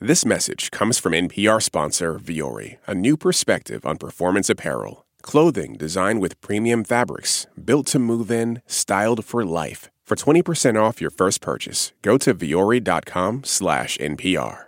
[0.00, 5.04] This message comes from NPR sponsor Vuori, a new perspective on performance apparel.
[5.22, 9.90] Clothing designed with premium fabrics, built to move in, styled for life.
[10.06, 14.67] For 20% off your first purchase, go to vuori.com slash NPR.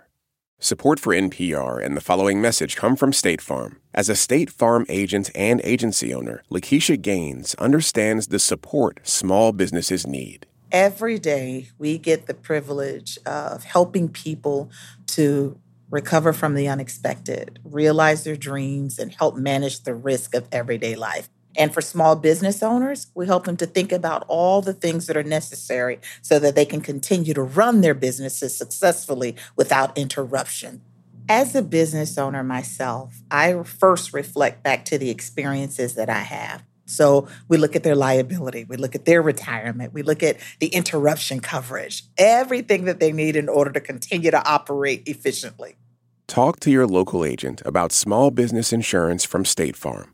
[0.63, 3.81] Support for NPR and the following message come from State Farm.
[3.95, 10.05] As a State Farm agent and agency owner, Lakeisha Gaines understands the support small businesses
[10.05, 10.45] need.
[10.71, 14.69] Every day, we get the privilege of helping people
[15.07, 15.59] to
[15.89, 21.27] recover from the unexpected, realize their dreams, and help manage the risk of everyday life.
[21.57, 25.17] And for small business owners, we help them to think about all the things that
[25.17, 30.81] are necessary so that they can continue to run their businesses successfully without interruption.
[31.29, 36.63] As a business owner myself, I first reflect back to the experiences that I have.
[36.85, 40.67] So we look at their liability, we look at their retirement, we look at the
[40.67, 45.77] interruption coverage, everything that they need in order to continue to operate efficiently.
[46.27, 50.13] Talk to your local agent about small business insurance from State Farm.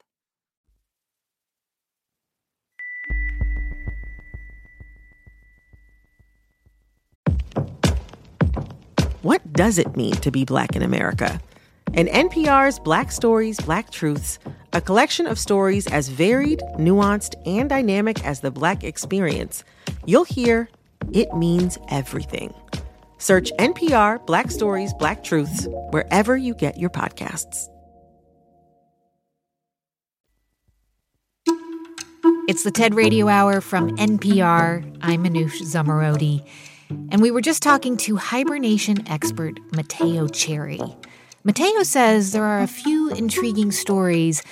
[9.21, 11.39] What does it mean to be Black in America?
[11.93, 14.39] In NPR's Black Stories, Black Truths,
[14.73, 19.63] a collection of stories as varied, nuanced, and dynamic as the Black experience,
[20.07, 20.69] you'll hear
[21.13, 22.51] it means everything.
[23.19, 27.67] Search NPR Black Stories, Black Truths wherever you get your podcasts.
[32.47, 34.97] It's the TED Radio Hour from NPR.
[35.01, 36.43] I'm Manoush Zomorodi.
[37.11, 40.95] And we were just talking to hibernation expert Matteo Cerri.
[41.43, 44.43] Matteo says there are a few intriguing stories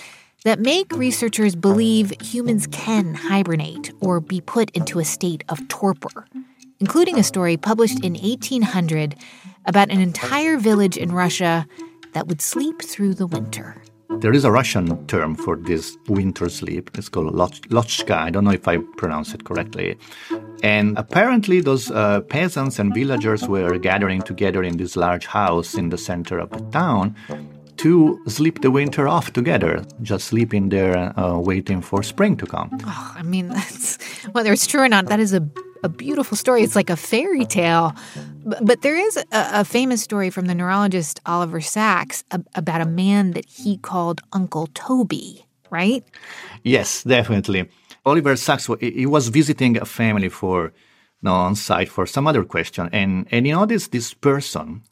[0.43, 6.27] that make researchers believe humans can hibernate or be put into a state of torpor,
[6.79, 9.15] including a story published in 1800
[9.65, 11.67] about an entire village in Russia
[12.13, 13.81] that would sleep through the winter.
[14.17, 16.89] There is a Russian term for this winter sleep.
[16.97, 18.17] It's called lochka.
[18.17, 19.97] I don't know if I pronounce it correctly.
[20.63, 25.89] And apparently, those uh, peasants and villagers were gathering together in this large house in
[25.89, 27.15] the center of the town
[27.79, 32.69] to sleep the winter off together, just sleeping there, uh, waiting for spring to come.
[32.85, 33.97] Oh, I mean, that's,
[34.31, 35.47] whether it's true or not, that is a
[35.81, 36.61] a beautiful story.
[36.63, 37.95] It's like a fairy tale.
[38.43, 42.85] But, but there is a, a, famous story from the neurologist Oliver Sacks about a
[42.85, 46.03] man that he called Uncle Toby, right?
[46.63, 47.69] Yes, definitely.
[48.05, 50.73] Oliver Sacks, he was visiting a family for
[51.21, 52.89] no, on site for some other question.
[52.91, 54.83] And, and you notice this person,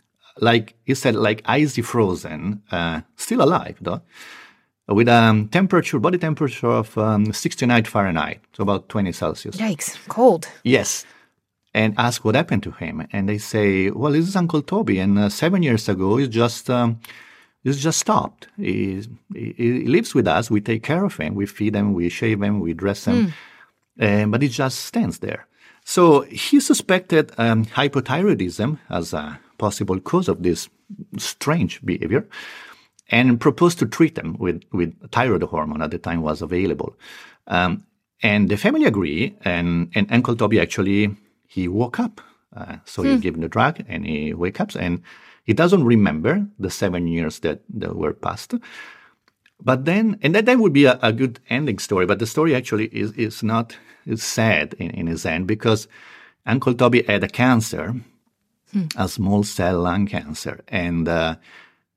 [0.42, 4.02] like he said, like icy frozen, uh, still alive though,
[4.88, 9.58] with a um, temperature, body temperature of um, 69 Fahrenheit, so about 20 Celsius.
[9.58, 10.48] Yikes, cold.
[10.64, 11.06] Yes.
[11.74, 13.08] And ask what happened to him.
[13.12, 15.00] And they say, well, this is Uncle Toby.
[15.00, 17.00] And uh, seven years ago, he just, um,
[17.64, 18.48] he's just stopped.
[18.58, 20.50] He, he, he, lives with us.
[20.50, 21.36] We take care of him.
[21.36, 23.34] We feed him, we shave him, we dress him.
[24.00, 24.32] Mm.
[24.32, 25.46] But he just stands there.
[25.84, 30.70] So he suspected um, hypothyroidism as a possible cause of this
[31.18, 32.28] strange behavior
[33.10, 36.96] and proposed to treat them with, with thyroid hormone at the time was available.
[37.48, 37.86] Um,
[38.22, 41.16] and the family agree, and, and Uncle Toby actually,
[41.48, 42.20] he woke up.
[42.56, 43.10] Uh, so hmm.
[43.10, 45.04] he gave him the drug and he wakes up and
[45.44, 48.56] he doesn't remember the seven years that, that were passed.
[49.62, 52.56] But then, and that, that would be a, a good ending story, but the story
[52.56, 55.88] actually is, is not, is sad in, in his end because
[56.46, 57.96] Uncle Toby had a cancer,
[58.72, 58.86] hmm.
[58.96, 61.36] a small cell lung cancer, and uh,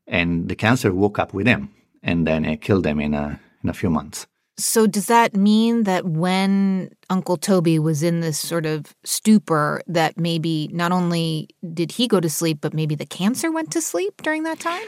[0.07, 1.71] and the cancer woke up with him
[2.03, 4.27] and then it killed him in a in a few months.
[4.57, 10.19] So does that mean that when Uncle Toby was in this sort of stupor that
[10.19, 14.21] maybe not only did he go to sleep but maybe the cancer went to sleep
[14.23, 14.87] during that time?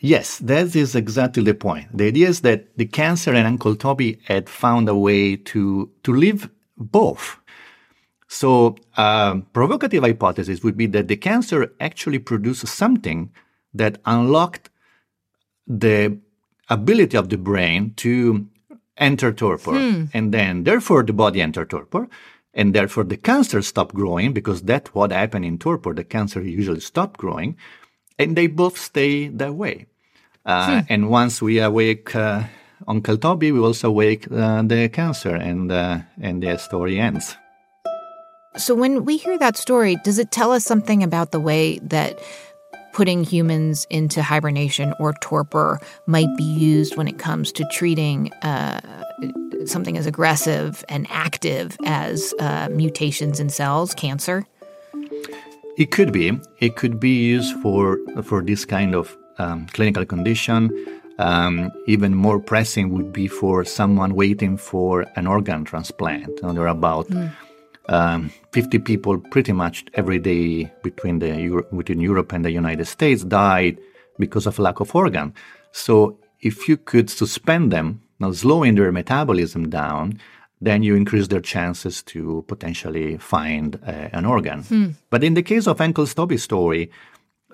[0.00, 1.88] Yes, that is exactly the point.
[1.92, 6.12] The idea is that the cancer and Uncle Toby had found a way to to
[6.12, 7.38] live both.
[8.28, 13.32] So, a uh, provocative hypothesis would be that the cancer actually produces something
[13.72, 14.68] that unlocked
[15.66, 16.18] the
[16.68, 18.46] ability of the brain to
[18.98, 19.72] enter torpor.
[19.72, 20.04] Hmm.
[20.12, 22.08] And then, therefore, the body entered torpor.
[22.52, 25.94] And therefore, the cancer stopped growing because that's what happened in torpor.
[25.94, 27.56] The cancer usually stopped growing.
[28.18, 29.86] And they both stay that way.
[30.44, 30.86] Uh, hmm.
[30.88, 32.44] And once we awake uh,
[32.86, 37.36] Uncle Toby we also wake uh, the cancer, and uh, and the story ends.
[38.56, 42.18] So when we hear that story, does it tell us something about the way that
[42.92, 48.80] putting humans into hibernation or torpor might be used when it comes to treating uh,
[49.66, 54.46] something as aggressive and active as uh, mutations in cells, cancer?
[55.76, 56.40] It could be.
[56.58, 60.70] It could be used for for this kind of um, clinical condition.
[61.20, 66.40] Um, even more pressing would be for someone waiting for an organ transplant.
[66.42, 67.30] There are about mm.
[67.88, 72.86] Um, 50 people pretty much every day between the Euro- between Europe and the United
[72.86, 73.78] States died
[74.18, 75.34] because of lack of organ.
[75.72, 80.20] So if you could suspend them, now slowing their metabolism down,
[80.60, 84.62] then you increase their chances to potentially find uh, an organ.
[84.62, 84.88] Hmm.
[85.10, 86.90] But in the case of Uncle Toby's story,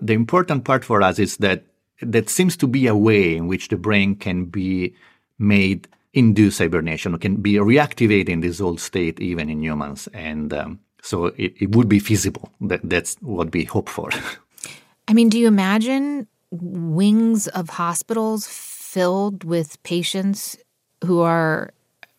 [0.00, 1.64] the important part for us is that
[2.00, 4.94] that seems to be a way in which the brain can be
[5.38, 10.08] made induce hibernation, can be reactivated in this old state even in humans.
[10.14, 12.50] And um, so it, it would be feasible.
[12.60, 14.10] That, that's what we hope for.
[15.08, 20.56] I mean, do you imagine wings of hospitals filled with patients
[21.04, 21.74] who are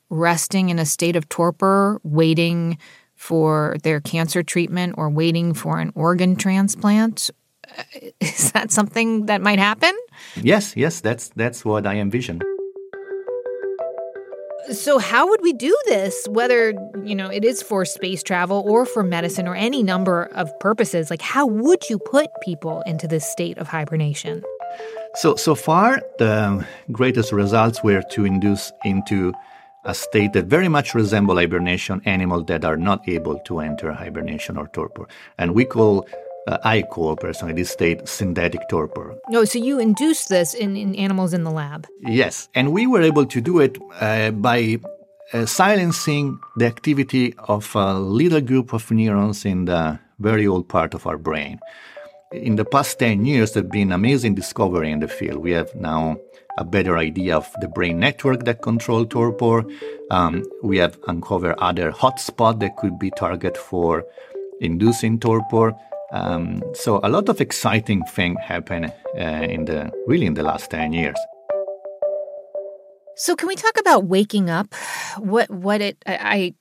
[0.10, 2.78] resting in a state of torpor, waiting
[3.16, 7.32] for their cancer treatment or waiting for an organ transplant?
[8.20, 9.94] Is that something that might happen?
[10.36, 12.42] Yes, yes, that's that's what I envision.
[14.72, 18.86] So how would we do this whether, you know, it is for space travel or
[18.86, 21.10] for medicine or any number of purposes?
[21.10, 24.44] Like how would you put people into this state of hibernation?
[25.16, 29.34] So so far the greatest results were to induce into
[29.86, 34.58] a state that very much resemble hibernation animals that are not able to enter hibernation
[34.58, 35.08] or torpor.
[35.38, 36.08] And we call
[36.48, 39.16] uh, I call personally this state synthetic torpor.
[39.30, 41.88] No, so you induced this in, in animals in the lab.
[42.02, 44.80] Yes, and we were able to do it uh, by
[45.34, 50.94] uh, silencing the activity of a little group of neurons in the very old part
[50.94, 51.60] of our brain.
[52.32, 55.38] In the past 10 years, there have been amazing discovery in the field.
[55.38, 56.18] We have now
[56.58, 59.66] a better idea of the brain network that control torpor.
[60.12, 64.06] Um, we have uncovered other hotspots that could be target for
[64.62, 65.74] inducing torpor.
[66.16, 70.72] Um, so a lot of exciting thing happen uh, in the really in the last
[70.72, 71.18] 10 years.
[73.18, 74.74] So can we talk about waking up?
[75.18, 76.54] What what it I, I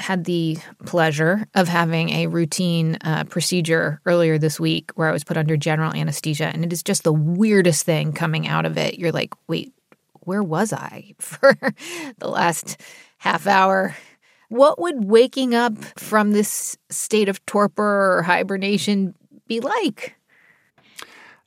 [0.00, 5.24] had the pleasure of having a routine uh, procedure earlier this week where I was
[5.24, 8.98] put under general anesthesia, and it is just the weirdest thing coming out of it.
[8.98, 9.72] You're like, wait,
[10.20, 11.56] where was I for
[12.18, 12.80] the last
[13.18, 13.94] half hour?
[14.50, 19.14] What would waking up from this state of torpor or hibernation
[19.46, 20.16] be like?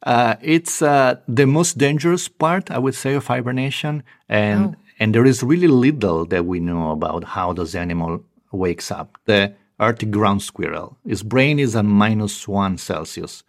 [0.03, 4.79] Uh, it's uh, the most dangerous part, I would say, of hibernation, and oh.
[4.99, 8.23] and there is really little that we know about how does animal
[8.53, 9.17] wakes up.
[9.25, 13.43] The Arctic ground squirrel, his brain is at minus one Celsius.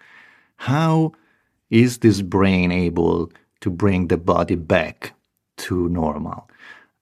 [0.56, 1.12] How
[1.70, 3.30] is this brain able
[3.60, 5.12] to bring the body back
[5.58, 6.48] to normal?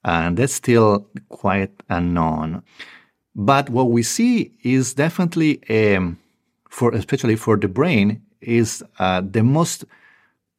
[0.04, 2.62] And that's still quite unknown.
[3.34, 6.18] But what we see is definitely, um,
[6.68, 9.84] for especially for the brain, is uh, the most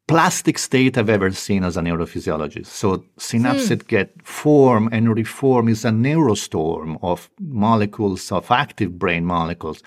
[0.08, 2.66] plastic state I've ever seen as a neurophysiologist.
[2.66, 3.88] So synapses hmm.
[3.88, 9.82] get formed and reform is a neurostorm of molecules of active brain molecules.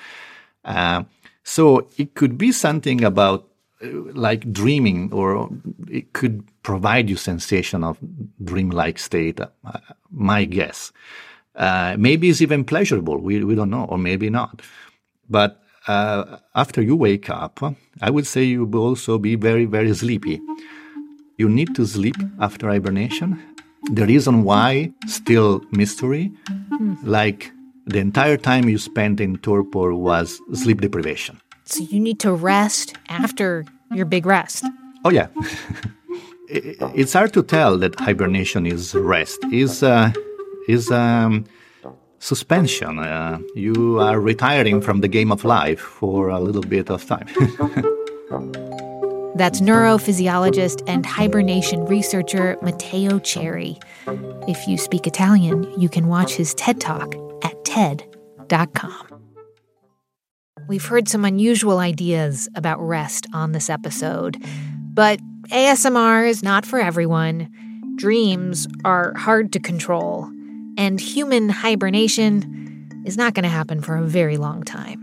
[0.64, 1.04] Uh,
[1.42, 3.48] so it could be something about
[3.82, 5.48] uh, like dreaming, or
[5.88, 7.96] it could provide you sensation of
[8.42, 9.40] dreamlike state.
[9.40, 9.78] Uh,
[10.10, 10.92] my guess.
[11.54, 13.18] Uh, maybe it's even pleasurable.
[13.18, 14.62] We we don't know, or maybe not.
[15.30, 17.54] But uh, after you wake up,
[18.02, 20.40] I would say you will also be very very sleepy.
[21.38, 23.38] You need to sleep after hibernation.
[23.98, 26.32] The reason why still mystery.
[27.04, 27.52] Like
[27.86, 31.40] the entire time you spent in torpor was sleep deprivation.
[31.64, 33.64] So you need to rest after
[33.94, 34.64] your big rest.
[35.04, 35.28] Oh yeah.
[36.48, 39.38] it's hard to tell that hibernation is rest.
[39.52, 40.12] Is uh,
[40.68, 41.44] is um,
[42.18, 42.98] suspension.
[42.98, 47.26] Uh, you are retiring from the game of life for a little bit of time.
[49.36, 53.76] That's neurophysiologist and hibernation researcher Matteo Cerri.
[54.48, 59.16] If you speak Italian, you can watch his TED Talk at TED.com.
[60.68, 64.42] We've heard some unusual ideas about rest on this episode,
[64.94, 65.20] but
[65.50, 67.48] ASMR is not for everyone.
[67.96, 70.24] Dreams are hard to control,
[70.76, 75.02] and human hibernation is not going to happen for a very long time.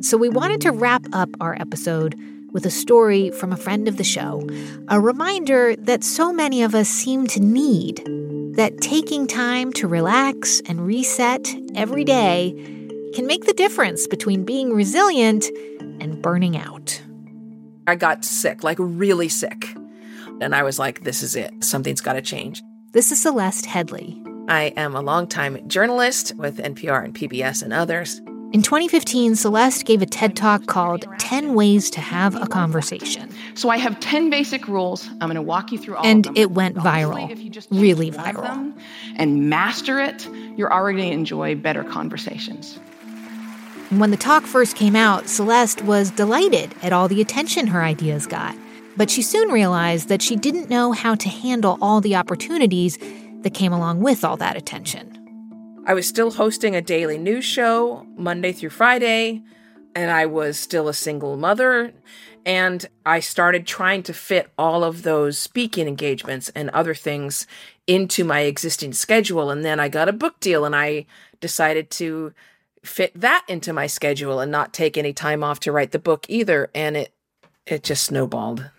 [0.00, 2.14] So, we wanted to wrap up our episode
[2.52, 4.46] with a story from a friend of the show,
[4.88, 8.02] a reminder that so many of us seem to need
[8.56, 12.52] that taking time to relax and reset every day
[13.14, 15.46] can make the difference between being resilient
[16.00, 17.00] and burning out.
[17.86, 19.74] I got sick, like really sick.
[20.40, 21.64] And I was like, this is it.
[21.64, 22.62] Something's got to change.
[22.92, 24.20] This is Celeste Headlee.
[24.48, 28.20] I am a longtime journalist with NPR and PBS and others.
[28.52, 33.30] In 2015, Celeste gave a TED Talk called 10 Ways to Have a Conversation.
[33.54, 35.08] So I have 10 basic rules.
[35.08, 36.36] I'm going to walk you through all and of them.
[36.36, 37.28] And it went viral.
[37.70, 38.42] Really viral.
[38.42, 38.76] Them
[39.16, 42.78] and master it, you're already going to enjoy better conversations.
[43.98, 48.26] When the talk first came out, Celeste was delighted at all the attention her ideas
[48.26, 48.56] got.
[48.96, 52.96] But she soon realized that she didn't know how to handle all the opportunities
[53.42, 55.82] that came along with all that attention.
[55.86, 59.42] I was still hosting a daily news show Monday through Friday,
[59.94, 61.92] and I was still a single mother.
[62.46, 67.46] And I started trying to fit all of those speaking engagements and other things
[67.86, 69.50] into my existing schedule.
[69.50, 71.04] And then I got a book deal, and I
[71.40, 72.32] decided to
[72.84, 76.26] fit that into my schedule and not take any time off to write the book
[76.28, 76.70] either.
[76.74, 77.12] And it
[77.66, 78.70] it just snowballed.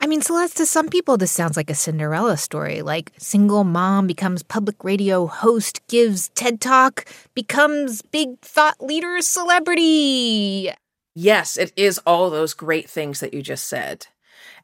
[0.00, 2.82] I mean, Celeste, to some people, this sounds like a Cinderella story.
[2.82, 10.70] Like, single mom becomes public radio host, gives TED Talk, becomes big thought leader celebrity.
[11.14, 14.08] Yes, it is all those great things that you just said.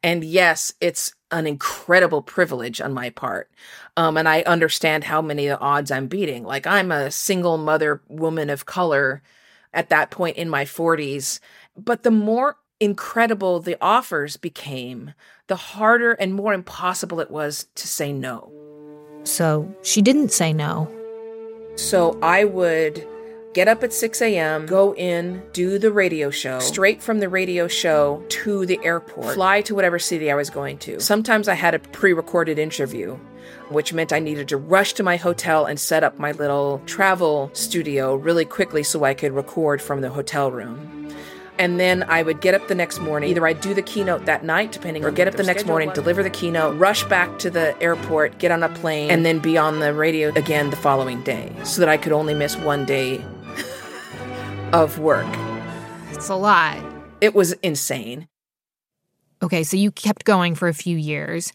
[0.03, 3.51] And yes, it's an incredible privilege on my part.
[3.97, 6.45] Um, and I understand how many of the odds I'm beating.
[6.45, 9.23] Like, I'm a single mother woman of color
[9.73, 11.41] at that point in my 40s.
[11.77, 15.13] But the more incredible the offers became,
[15.47, 18.53] the harder and more impossible it was to say no.
[19.25, 20.91] So she didn't say no.
[21.77, 23.07] So I would
[23.53, 27.69] get up at 6 a.m., go in, do the radio show, straight from the radio
[27.69, 31.01] show to the airport, fly to whatever city I was going to.
[31.01, 33.19] Sometimes I had a pre recorded interview,
[33.69, 37.51] which meant I needed to rush to my hotel and set up my little travel
[37.53, 40.97] studio really quickly so I could record from the hotel room.
[41.59, 43.29] And then I would get up the next morning.
[43.29, 46.23] Either I'd do the keynote that night, depending, or get up the next morning, deliver
[46.23, 49.79] the keynote, rush back to the airport, get on a plane, and then be on
[49.79, 53.23] the radio again the following day so that I could only miss one day
[54.73, 55.27] of work.
[56.11, 56.79] It's a lot.
[57.21, 58.29] It was insane.
[59.43, 61.53] Okay, so you kept going for a few years,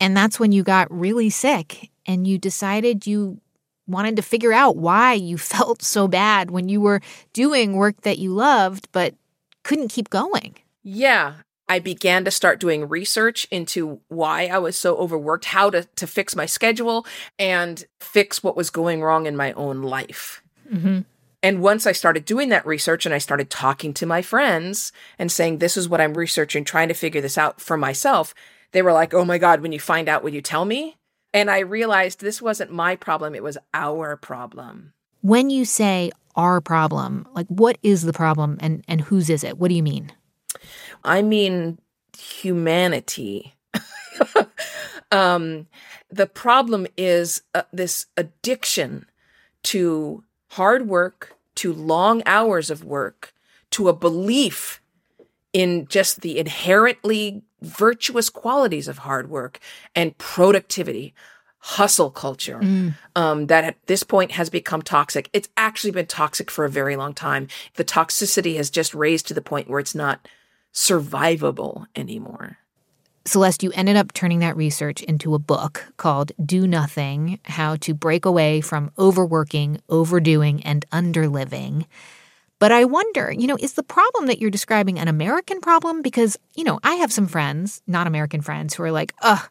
[0.00, 3.40] and that's when you got really sick and you decided you
[3.86, 7.00] wanted to figure out why you felt so bad when you were
[7.32, 9.14] doing work that you loved, but
[9.62, 10.56] couldn't keep going.
[10.82, 11.34] Yeah.
[11.68, 16.06] I began to start doing research into why I was so overworked, how to, to
[16.08, 17.06] fix my schedule,
[17.38, 20.42] and fix what was going wrong in my own life.
[20.68, 21.00] Mm-hmm.
[21.42, 25.32] And once I started doing that research and I started talking to my friends and
[25.32, 28.34] saying, This is what I'm researching, trying to figure this out for myself,
[28.72, 30.96] they were like, Oh my God, when you find out, will you tell me?
[31.32, 34.92] And I realized this wasn't my problem, it was our problem.
[35.22, 39.58] When you say our problem, like what is the problem and, and whose is it?
[39.58, 40.12] What do you mean?
[41.04, 41.78] I mean
[42.18, 43.54] humanity.
[45.12, 45.66] um,
[46.10, 49.06] the problem is uh, this addiction
[49.62, 53.34] to hard work, to long hours of work,
[53.70, 54.80] to a belief
[55.52, 59.58] in just the inherently virtuous qualities of hard work
[59.94, 61.14] and productivity,
[61.58, 62.94] hustle culture mm.
[63.14, 65.28] um, that at this point has become toxic.
[65.32, 67.48] It's actually been toxic for a very long time.
[67.74, 70.26] The toxicity has just raised to the point where it's not
[70.72, 72.58] survivable anymore.
[73.26, 77.92] Celeste, you ended up turning that research into a book called Do Nothing How to
[77.92, 81.84] Break Away from Overworking, Overdoing, and Underliving.
[82.58, 86.00] But I wonder, you know, is the problem that you're describing an American problem?
[86.00, 89.48] Because, you know, I have some friends, not American friends, who are like, ugh,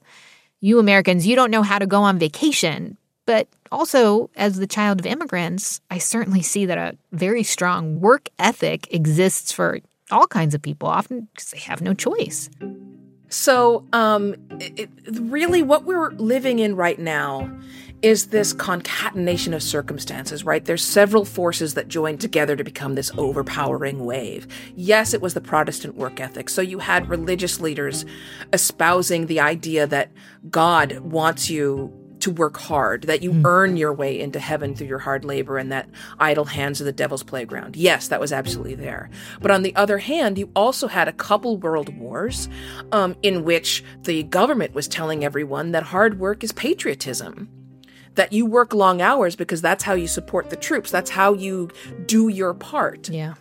[0.62, 2.98] you Americans, you don't know how to go on vacation.
[3.26, 8.30] But also, as the child of immigrants, I certainly see that a very strong work
[8.40, 12.50] ethic exists for all kinds of people, often because they have no choice.
[13.30, 17.50] So, um, it, really, what we're living in right now
[18.02, 20.64] is this concatenation of circumstances, right?
[20.64, 24.48] There's several forces that join together to become this overpowering wave.
[24.76, 26.50] Yes, it was the Protestant work ethic.
[26.50, 28.06] So you had religious leaders
[28.54, 30.12] espousing the idea that
[30.50, 33.46] God wants you to work hard, that you mm.
[33.46, 35.90] earn your way into heaven through your hard labor, and that
[36.20, 37.76] idle hands are the devil's playground.
[37.76, 39.10] Yes, that was absolutely there.
[39.42, 42.50] But on the other hand, you also had a couple world wars
[42.92, 47.50] um, in which the government was telling everyone that hard work is patriotism
[48.16, 50.92] that you work long hours because that's how you support the troops.
[50.92, 51.70] That's how you
[52.06, 53.10] do your part.
[53.10, 53.36] Yeah.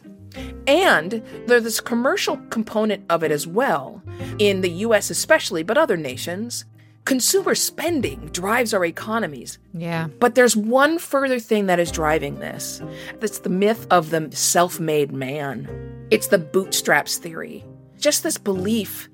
[0.66, 4.02] And there's this commercial component of it as well,
[4.38, 6.64] in the US especially, but other nations.
[7.08, 9.58] Consumer spending drives our economies.
[9.72, 10.08] Yeah.
[10.20, 12.82] But there's one further thing that is driving this.
[13.18, 16.06] That's the myth of the self made man.
[16.10, 17.64] It's the bootstraps theory.
[17.98, 19.08] Just this belief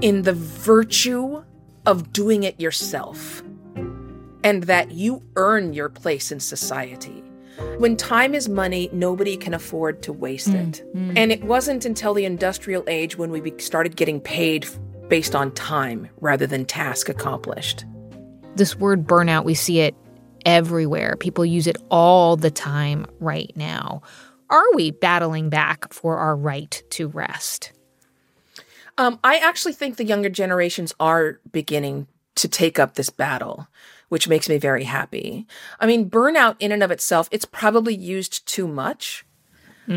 [0.00, 1.42] in the virtue
[1.86, 3.42] of doing it yourself
[4.44, 7.24] and that you earn your place in society.
[7.78, 10.84] When time is money, nobody can afford to waste mm, it.
[10.94, 11.14] Mm.
[11.16, 14.66] And it wasn't until the industrial age when we started getting paid
[15.10, 17.84] based on time rather than task accomplished.
[18.56, 19.94] This word burnout, we see it
[20.46, 21.16] everywhere.
[21.16, 24.00] People use it all the time right now.
[24.48, 27.72] Are we battling back for our right to rest?
[28.96, 32.06] Um, I actually think the younger generations are beginning
[32.36, 33.68] to take up this battle,
[34.08, 35.46] which makes me very happy.
[35.78, 39.24] I mean, burnout in and of itself, it's probably used too much.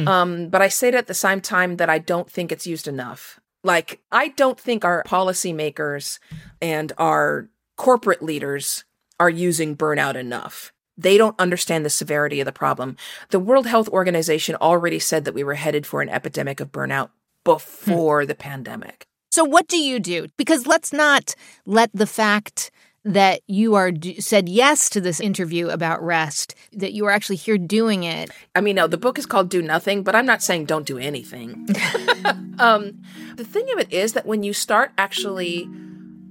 [0.07, 2.87] Um, but I say it at the same time that I don't think it's used
[2.87, 3.39] enough.
[3.63, 6.19] Like, I don't think our policymakers
[6.61, 8.83] and our corporate leaders
[9.19, 10.73] are using burnout enough.
[10.97, 12.97] They don't understand the severity of the problem.
[13.29, 17.09] The World Health Organization already said that we were headed for an epidemic of burnout
[17.43, 18.27] before hmm.
[18.27, 19.07] the pandemic.
[19.31, 20.27] So, what do you do?
[20.37, 21.33] Because let's not
[21.65, 22.69] let the fact
[23.05, 27.35] that you are d- said yes to this interview about rest, that you are actually
[27.35, 28.31] here doing it.
[28.55, 30.97] I mean, no, the book is called Do Nothing, but I'm not saying don't do
[30.97, 31.67] anything.
[32.59, 33.01] um,
[33.35, 35.67] the thing of it is that when you start actually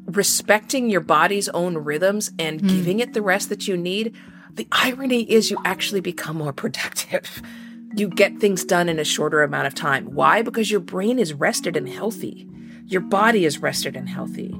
[0.06, 4.14] respecting your body's own rhythms and giving it the rest that you need,
[4.54, 7.42] the irony is you actually become more productive.
[7.94, 10.06] You get things done in a shorter amount of time.
[10.06, 10.40] Why?
[10.40, 12.48] Because your brain is rested and healthy.
[12.86, 14.54] Your body is rested and healthy.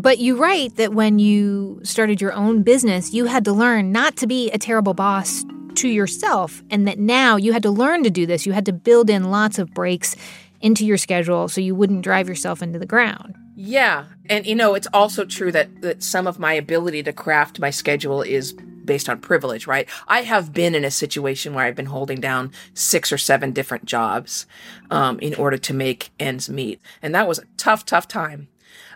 [0.00, 4.16] But you write that when you started your own business, you had to learn not
[4.16, 5.44] to be a terrible boss
[5.74, 8.46] to yourself, and that now you had to learn to do this.
[8.46, 10.16] You had to build in lots of breaks
[10.62, 13.36] into your schedule so you wouldn't drive yourself into the ground.
[13.56, 14.06] Yeah.
[14.30, 17.68] And you know, it's also true that, that some of my ability to craft my
[17.68, 18.54] schedule is
[18.86, 19.86] based on privilege, right?
[20.08, 23.84] I have been in a situation where I've been holding down six or seven different
[23.84, 24.46] jobs
[24.90, 26.80] um, in order to make ends meet.
[27.02, 28.48] And that was a tough, tough time.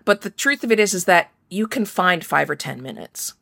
[0.05, 3.35] But the truth of it is, is that you can find five or 10 minutes.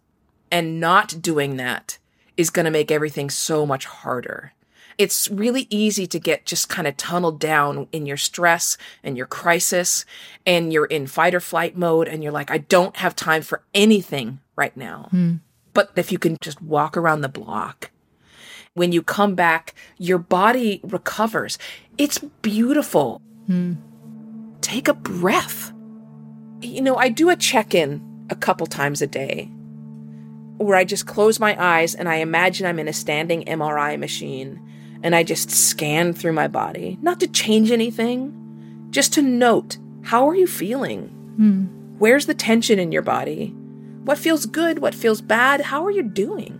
[0.50, 1.98] And not doing that
[2.36, 4.52] is going to make everything so much harder.
[4.98, 9.26] It's really easy to get just kind of tunneled down in your stress and your
[9.26, 10.04] crisis,
[10.46, 13.62] and you're in fight or flight mode, and you're like, I don't have time for
[13.74, 15.08] anything right now.
[15.10, 15.36] Hmm.
[15.72, 17.90] But if you can just walk around the block,
[18.74, 21.58] when you come back, your body recovers.
[21.96, 23.20] It's beautiful.
[23.46, 23.74] Hmm.
[24.60, 25.72] Take a breath.
[26.62, 28.00] You know, I do a check in
[28.30, 29.50] a couple times a day
[30.58, 34.60] where I just close my eyes and I imagine I'm in a standing MRI machine
[35.02, 40.28] and I just scan through my body, not to change anything, just to note how
[40.28, 41.08] are you feeling?
[41.36, 41.64] Hmm.
[41.98, 43.54] Where's the tension in your body?
[44.04, 44.80] What feels good?
[44.80, 45.60] What feels bad?
[45.60, 46.58] How are you doing?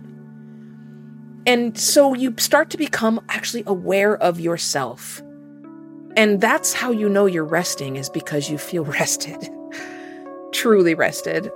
[1.45, 5.21] And so you start to become actually aware of yourself.
[6.15, 9.49] And that's how you know you're resting, is because you feel rested.
[10.53, 11.51] Truly rested.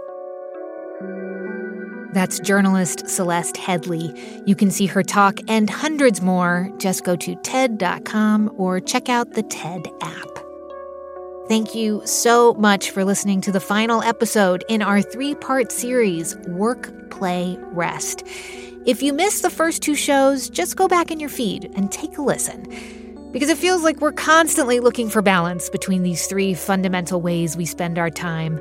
[2.13, 4.43] That's journalist Celeste Headlee.
[4.47, 6.71] You can see her talk and hundreds more.
[6.77, 10.39] Just go to TED.com or check out the TED app.
[11.47, 16.35] Thank you so much for listening to the final episode in our three part series,
[16.47, 18.23] Work, Play, Rest.
[18.85, 22.17] If you missed the first two shows, just go back in your feed and take
[22.17, 22.65] a listen.
[23.31, 27.65] Because it feels like we're constantly looking for balance between these three fundamental ways we
[27.65, 28.59] spend our time.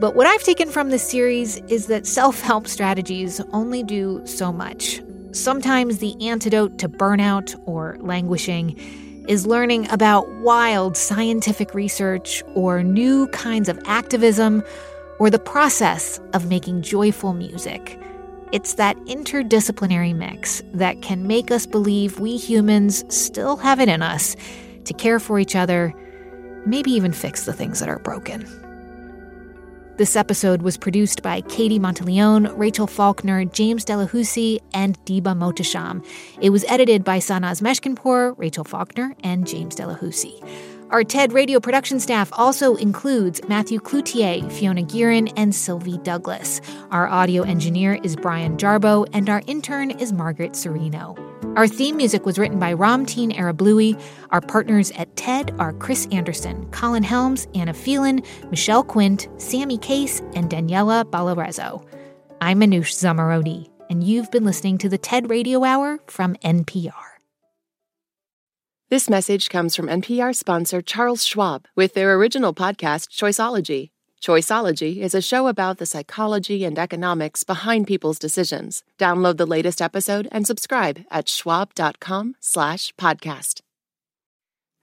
[0.00, 4.52] But what I've taken from this series is that self help strategies only do so
[4.52, 5.00] much.
[5.32, 8.76] Sometimes the antidote to burnout or languishing
[9.28, 14.62] is learning about wild scientific research or new kinds of activism
[15.18, 18.01] or the process of making joyful music.
[18.52, 24.02] It's that interdisciplinary mix that can make us believe we humans still have it in
[24.02, 24.36] us
[24.84, 25.94] to care for each other,
[26.66, 28.46] maybe even fix the things that are broken.
[29.96, 36.04] This episode was produced by Katie Monteleone, Rachel Faulkner, James Delahoussaye, and Deba Mohtasham.
[36.40, 40.40] It was edited by Sanaz Meshkinpour, Rachel Faulkner, and James Delahoussaye.
[40.92, 46.60] Our TED radio production staff also includes Matthew Cloutier, Fiona Gearin, and Sylvie Douglas.
[46.90, 51.18] Our audio engineer is Brian Jarboe, and our intern is Margaret Serino.
[51.56, 53.98] Our theme music was written by Ramteen Arablouei.
[54.32, 58.20] Our partners at TED are Chris Anderson, Colin Helms, Anna Phelan,
[58.50, 61.82] Michelle Quint, Sammy Case, and Daniela Balarezo.
[62.42, 67.11] I'm Manoush Zomorodi, and you've been listening to the TED Radio Hour from NPR.
[68.92, 73.88] This message comes from NPR sponsor Charles Schwab with their original podcast, Choiceology.
[74.20, 78.84] Choiceology is a show about the psychology and economics behind people's decisions.
[78.98, 83.61] Download the latest episode and subscribe at schwab.com slash podcast.